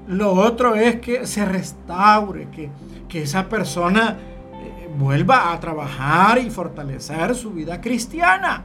Lo 0.07 0.33
otro 0.33 0.75
es 0.77 1.01
que 1.01 1.27
se 1.27 1.45
restaure, 1.45 2.49
que, 2.51 2.71
que 3.07 3.23
esa 3.25 3.51
persona 3.51 4.17
eh, 4.55 4.89
vuelva 4.99 5.53
a 5.53 5.61
trabajar 5.61 6.39
y 6.39 6.51
fortalecer 6.51 7.35
su 7.35 7.51
vida 7.51 7.83
cristiana. 7.83 8.65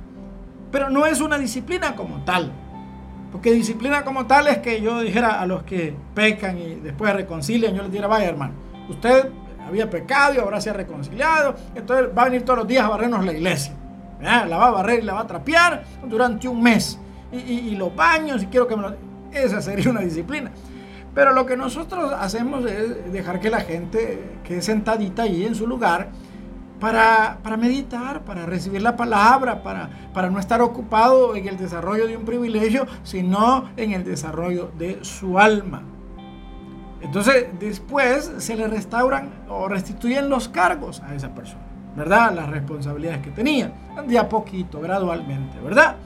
Pero 0.71 0.89
no 0.89 1.05
es 1.05 1.19
una 1.19 1.37
disciplina 1.37 1.93
como 1.93 2.23
tal. 2.23 2.53
Porque 3.33 3.51
disciplina 3.51 4.05
como 4.05 4.27
tal 4.27 4.47
es 4.47 4.59
que 4.59 4.81
yo 4.81 5.01
dijera 5.01 5.41
a 5.41 5.45
los 5.45 5.63
que 5.63 5.93
pecan 6.13 6.57
y 6.57 6.75
después 6.75 7.13
reconcilian, 7.13 7.75
yo 7.75 7.81
les 7.81 7.91
diría, 7.91 8.07
vaya 8.07 8.29
hermano, 8.29 8.53
Usted 8.89 9.29
había 9.65 9.89
pecado 9.89 10.35
y 10.35 10.37
ahora 10.37 10.59
se 10.61 10.69
ha 10.69 10.73
reconciliado. 10.73 11.55
Entonces 11.75 12.07
va 12.15 12.23
a 12.23 12.25
venir 12.25 12.43
todos 12.43 12.59
los 12.59 12.67
días 12.67 12.85
a 12.85 12.89
barrernos 12.89 13.25
la 13.25 13.33
iglesia. 13.33 13.73
La 14.21 14.57
va 14.57 14.67
a 14.67 14.71
barrer 14.71 14.99
y 14.99 15.05
la 15.05 15.13
va 15.13 15.21
a 15.21 15.27
trapear 15.27 15.83
durante 16.07 16.47
un 16.47 16.61
mes. 16.61 16.99
Y, 17.31 17.75
los 17.75 17.95
baños, 17.95 18.43
y 18.43 18.45
quiero 18.47 18.67
que 18.67 18.75
me 18.75 18.83
lo... 18.83 18.95
Esa 19.31 19.61
sería 19.61 19.89
una 19.89 20.01
disciplina. 20.01 20.51
Pero 21.15 21.33
lo 21.33 21.45
que 21.45 21.57
nosotros 21.57 22.13
hacemos 22.13 22.65
es 22.65 23.11
dejar 23.11 23.39
que 23.39 23.49
la 23.49 23.61
gente 23.61 24.39
quede 24.43 24.61
sentadita 24.61 25.23
ahí 25.23 25.43
en 25.45 25.55
su 25.55 25.67
lugar 25.67 26.09
para, 26.79 27.39
para, 27.43 27.57
meditar, 27.57 28.23
para 28.23 28.45
recibir 28.45 28.81
la 28.81 28.95
palabra, 28.95 29.63
para, 29.63 29.89
para 30.13 30.29
no 30.29 30.39
estar 30.39 30.61
ocupado 30.61 31.35
en 31.35 31.47
el 31.47 31.57
desarrollo 31.57 32.07
de 32.07 32.17
un 32.17 32.25
privilegio, 32.25 32.85
sino 33.03 33.69
en 33.77 33.91
el 33.93 34.03
desarrollo 34.03 34.71
de 34.77 35.03
su 35.03 35.39
alma. 35.39 35.83
Entonces, 37.03 37.47
después 37.59 38.31
se 38.37 38.55
le 38.55 38.67
restauran 38.67 39.29
o 39.49 39.67
restituyen 39.67 40.29
los 40.29 40.47
cargos 40.47 41.01
a 41.01 41.13
esa 41.13 41.35
persona, 41.35 41.61
¿verdad? 41.95 42.33
Las 42.33 42.49
responsabilidades 42.49 43.21
que 43.21 43.29
tenía, 43.29 43.73
de 44.07 44.17
a 44.17 44.29
poquito, 44.29 44.79
gradualmente, 44.79 45.59
¿verdad? 45.59 45.97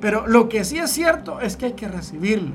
Pero 0.00 0.26
lo 0.26 0.48
que 0.48 0.64
sí 0.64 0.78
es 0.78 0.90
cierto 0.90 1.40
es 1.40 1.56
que 1.56 1.66
hay 1.66 1.72
que 1.74 1.86
recibirlo. 1.86 2.54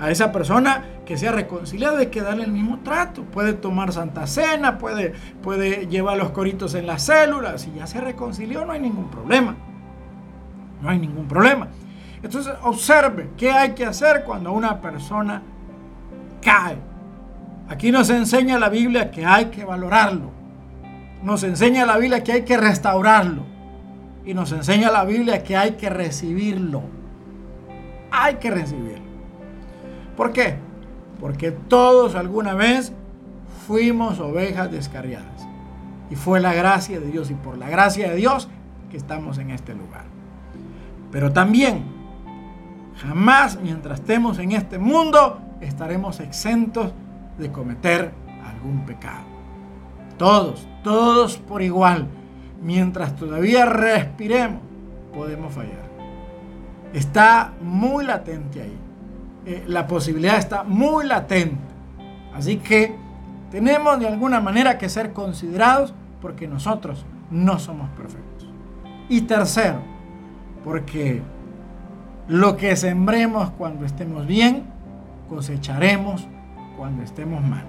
A 0.00 0.10
esa 0.10 0.30
persona 0.30 0.84
que 1.04 1.16
se 1.16 1.26
ha 1.26 1.32
reconciliado 1.32 1.98
hay 1.98 2.06
que 2.06 2.22
darle 2.22 2.44
el 2.44 2.52
mismo 2.52 2.80
trato. 2.80 3.22
Puede 3.22 3.52
tomar 3.52 3.92
santa 3.92 4.26
cena, 4.26 4.78
puede, 4.78 5.12
puede 5.42 5.86
llevar 5.88 6.16
los 6.16 6.30
coritos 6.30 6.74
en 6.74 6.86
las 6.86 7.02
células. 7.02 7.62
Si 7.62 7.72
ya 7.72 7.86
se 7.86 8.00
reconcilió, 8.00 8.64
no 8.64 8.72
hay 8.72 8.80
ningún 8.80 9.10
problema. 9.10 9.56
No 10.80 10.88
hay 10.88 10.98
ningún 10.98 11.26
problema. 11.26 11.68
Entonces, 12.22 12.52
observe 12.62 13.30
qué 13.36 13.50
hay 13.50 13.72
que 13.72 13.84
hacer 13.84 14.22
cuando 14.24 14.52
una 14.52 14.80
persona 14.80 15.42
cae 16.40 16.76
Aquí 17.68 17.92
nos 17.92 18.08
enseña 18.08 18.58
la 18.58 18.70
Biblia 18.70 19.10
que 19.10 19.26
hay 19.26 19.46
que 19.46 19.64
valorarlo. 19.64 20.30
Nos 21.22 21.42
enseña 21.42 21.84
la 21.84 21.98
Biblia 21.98 22.24
que 22.24 22.32
hay 22.32 22.42
que 22.42 22.56
restaurarlo. 22.56 23.42
Y 24.24 24.34
nos 24.34 24.52
enseña 24.52 24.90
la 24.90 25.04
Biblia 25.04 25.42
que 25.42 25.56
hay 25.56 25.72
que 25.72 25.90
recibirlo. 25.90 26.82
Hay 28.10 28.36
que 28.36 28.50
recibirlo. 28.50 29.04
¿Por 30.16 30.32
qué? 30.32 30.56
Porque 31.20 31.50
todos 31.50 32.14
alguna 32.14 32.54
vez 32.54 32.92
fuimos 33.66 34.18
ovejas 34.18 34.70
descarriadas. 34.70 35.46
Y 36.10 36.16
fue 36.16 36.40
la 36.40 36.54
gracia 36.54 36.98
de 36.98 37.10
Dios 37.10 37.30
y 37.30 37.34
por 37.34 37.58
la 37.58 37.68
gracia 37.68 38.08
de 38.08 38.16
Dios 38.16 38.48
que 38.90 38.96
estamos 38.96 39.36
en 39.36 39.50
este 39.50 39.74
lugar. 39.74 40.04
Pero 41.12 41.32
también, 41.32 41.84
jamás 42.96 43.60
mientras 43.60 44.00
estemos 44.00 44.38
en 44.38 44.52
este 44.52 44.78
mundo, 44.78 45.40
estaremos 45.60 46.20
exentos 46.20 46.92
de 47.38 47.50
cometer 47.52 48.12
algún 48.44 48.84
pecado. 48.84 49.24
Todos, 50.16 50.66
todos 50.82 51.38
por 51.38 51.62
igual. 51.62 52.08
Mientras 52.60 53.14
todavía 53.14 53.66
respiremos, 53.66 54.60
podemos 55.14 55.52
fallar. 55.52 55.88
Está 56.92 57.52
muy 57.60 58.04
latente 58.04 58.62
ahí. 58.62 58.78
Eh, 59.46 59.64
la 59.66 59.86
posibilidad 59.86 60.38
está 60.38 60.64
muy 60.64 61.06
latente. 61.06 61.56
Así 62.34 62.56
que 62.56 62.94
tenemos 63.50 63.98
de 64.00 64.08
alguna 64.08 64.40
manera 64.40 64.76
que 64.76 64.88
ser 64.88 65.12
considerados 65.12 65.94
porque 66.20 66.48
nosotros 66.48 67.06
no 67.30 67.58
somos 67.58 67.88
perfectos. 67.90 68.48
Y 69.08 69.22
tercero, 69.22 69.80
porque 70.64 71.22
lo 72.26 72.56
que 72.56 72.76
sembremos 72.76 73.50
cuando 73.50 73.86
estemos 73.86 74.26
bien, 74.26 74.64
cosecharemos 75.28 76.26
cuando 76.78 77.02
estemos 77.02 77.42
mal. 77.42 77.64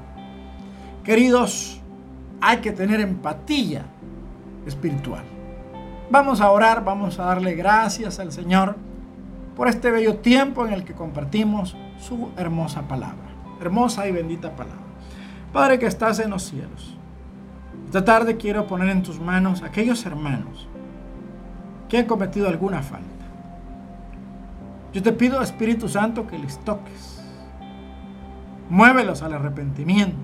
Queridos, 1.04 1.82
hay 2.40 2.58
que 2.58 2.72
tener 2.72 3.02
empatía 3.02 3.84
espiritual. 4.66 5.24
Vamos 6.12 6.40
a 6.40 6.52
orar, 6.52 6.86
vamos 6.86 7.20
a 7.20 7.26
darle 7.26 7.56
gracias 7.56 8.20
al 8.20 8.32
Señor 8.32 8.78
por 9.56 9.68
este 9.68 9.92
bello 9.92 10.18
tiempo 10.18 10.66
en 10.66 10.74
el 10.74 10.86
que 10.86 10.94
compartimos 10.94 11.76
su 12.00 12.30
hermosa 12.38 12.88
palabra, 12.88 13.28
hermosa 13.60 14.08
y 14.08 14.12
bendita 14.12 14.56
palabra. 14.56 14.78
Padre 15.52 15.80
que 15.80 15.88
estás 15.88 16.20
en 16.20 16.30
los 16.30 16.44
cielos, 16.44 16.96
esta 17.86 18.06
tarde 18.06 18.38
quiero 18.38 18.68
poner 18.68 18.90
en 18.90 19.02
tus 19.02 19.20
manos 19.20 19.64
aquellos 19.64 20.06
hermanos 20.06 20.68
que 21.90 21.98
han 21.98 22.06
cometido 22.06 22.48
alguna 22.48 22.84
falta. 22.84 23.08
Yo 24.94 25.02
te 25.02 25.12
pido, 25.12 25.42
Espíritu 25.42 25.90
Santo, 25.90 26.28
que 26.28 26.38
les 26.38 26.60
toques 26.60 27.19
Muévelos 28.70 29.24
al 29.24 29.34
arrepentimiento. 29.34 30.18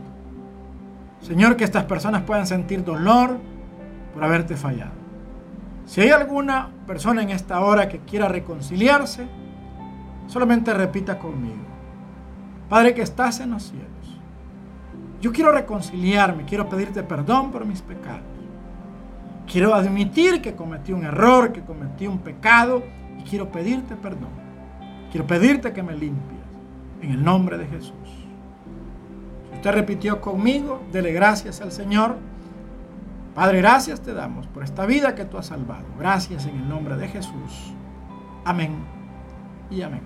Señor, 1.21 1.55
que 1.55 1.63
estas 1.63 1.85
personas 1.85 2.21
puedan 2.23 2.45
sentir 2.45 2.83
dolor 2.83 3.39
por 4.13 4.23
haberte 4.23 4.55
fallado. 4.55 4.91
Si 5.85 6.01
hay 6.01 6.09
alguna 6.09 6.69
persona 6.87 7.21
en 7.21 7.29
esta 7.29 7.59
hora 7.61 7.89
que 7.89 7.99
quiera 7.99 8.27
reconciliarse, 8.27 9.27
solamente 10.27 10.73
repita 10.73 11.19
conmigo. 11.19 11.63
Padre 12.69 12.93
que 12.93 13.01
estás 13.01 13.39
en 13.39 13.51
los 13.51 13.63
cielos, 13.63 13.89
yo 15.21 15.31
quiero 15.31 15.51
reconciliarme, 15.51 16.45
quiero 16.45 16.69
pedirte 16.69 17.03
perdón 17.03 17.51
por 17.51 17.65
mis 17.65 17.81
pecados. 17.81 18.21
Quiero 19.51 19.73
admitir 19.75 20.41
que 20.41 20.55
cometí 20.55 20.91
un 20.91 21.05
error, 21.05 21.51
que 21.51 21.61
cometí 21.61 22.07
un 22.07 22.19
pecado 22.19 22.83
y 23.19 23.23
quiero 23.23 23.51
pedirte 23.51 23.95
perdón. 23.95 24.29
Quiero 25.11 25.27
pedirte 25.27 25.71
que 25.71 25.83
me 25.83 25.93
limpies 25.93 26.41
en 27.01 27.11
el 27.11 27.23
nombre 27.23 27.57
de 27.57 27.67
Jesús. 27.67 28.24
Usted 29.65 29.79
repitió 29.79 30.21
conmigo, 30.21 30.79
dele 30.91 31.11
gracias 31.11 31.59
al 31.59 31.71
Señor. 31.71 32.17
Padre, 33.33 33.61
gracias 33.61 33.99
te 33.99 34.13
damos 34.13 34.45
por 34.45 34.63
esta 34.63 34.85
vida 34.85 35.15
que 35.15 35.25
tú 35.25 35.39
has 35.39 35.47
salvado. 35.47 35.85
Gracias 35.97 36.45
en 36.45 36.57
el 36.57 36.69
nombre 36.69 36.95
de 36.97 37.07
Jesús. 37.07 37.73
Amén 38.43 38.75
y 39.71 39.81
amén. 39.81 40.01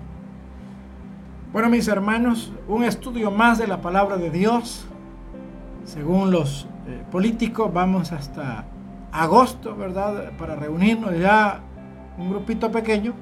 Bueno, 1.52 1.68
mis 1.68 1.88
hermanos, 1.88 2.54
un 2.68 2.84
estudio 2.84 3.30
más 3.30 3.58
de 3.58 3.66
la 3.66 3.82
palabra 3.82 4.16
de 4.16 4.30
Dios. 4.30 4.86
Según 5.84 6.30
los 6.30 6.66
eh, 6.86 7.04
políticos, 7.10 7.70
vamos 7.70 8.12
hasta 8.12 8.64
agosto, 9.12 9.76
¿verdad? 9.76 10.32
Para 10.38 10.56
reunirnos 10.56 11.18
ya 11.18 11.60
un 12.16 12.30
grupito 12.30 12.72
pequeño. 12.72 13.12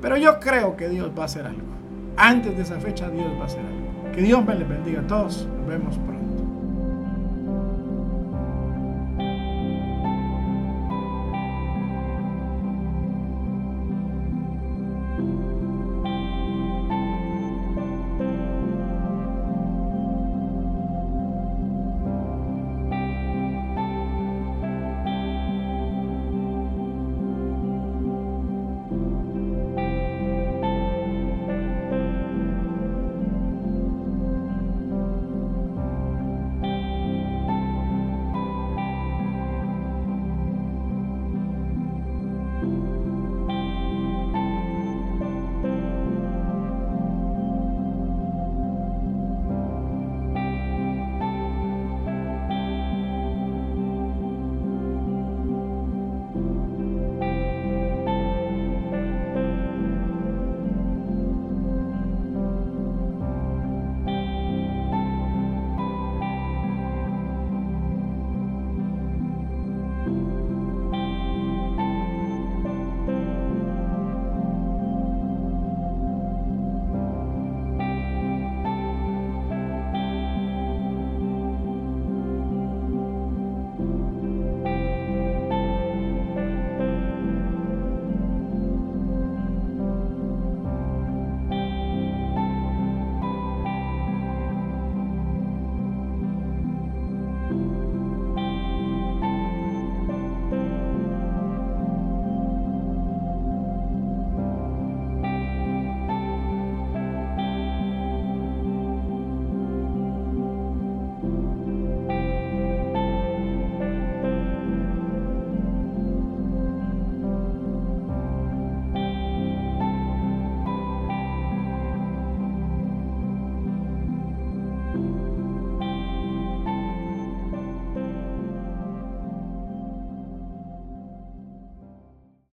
Pero 0.00 0.16
yo 0.16 0.38
creo 0.38 0.76
que 0.76 0.88
Dios 0.88 1.10
va 1.18 1.22
a 1.22 1.24
hacer 1.24 1.44
algo. 1.44 1.66
Antes 2.16 2.56
de 2.56 2.62
esa 2.62 2.78
fecha 2.78 3.10
Dios 3.10 3.26
va 3.36 3.42
a 3.42 3.46
hacer 3.46 3.66
algo. 3.66 3.81
Que 4.14 4.20
Dios 4.20 4.44
me 4.44 4.54
les 4.54 4.68
bendiga 4.68 5.00
a 5.00 5.06
todos. 5.06 5.48
Nos 5.56 5.66
vemos. 5.66 6.11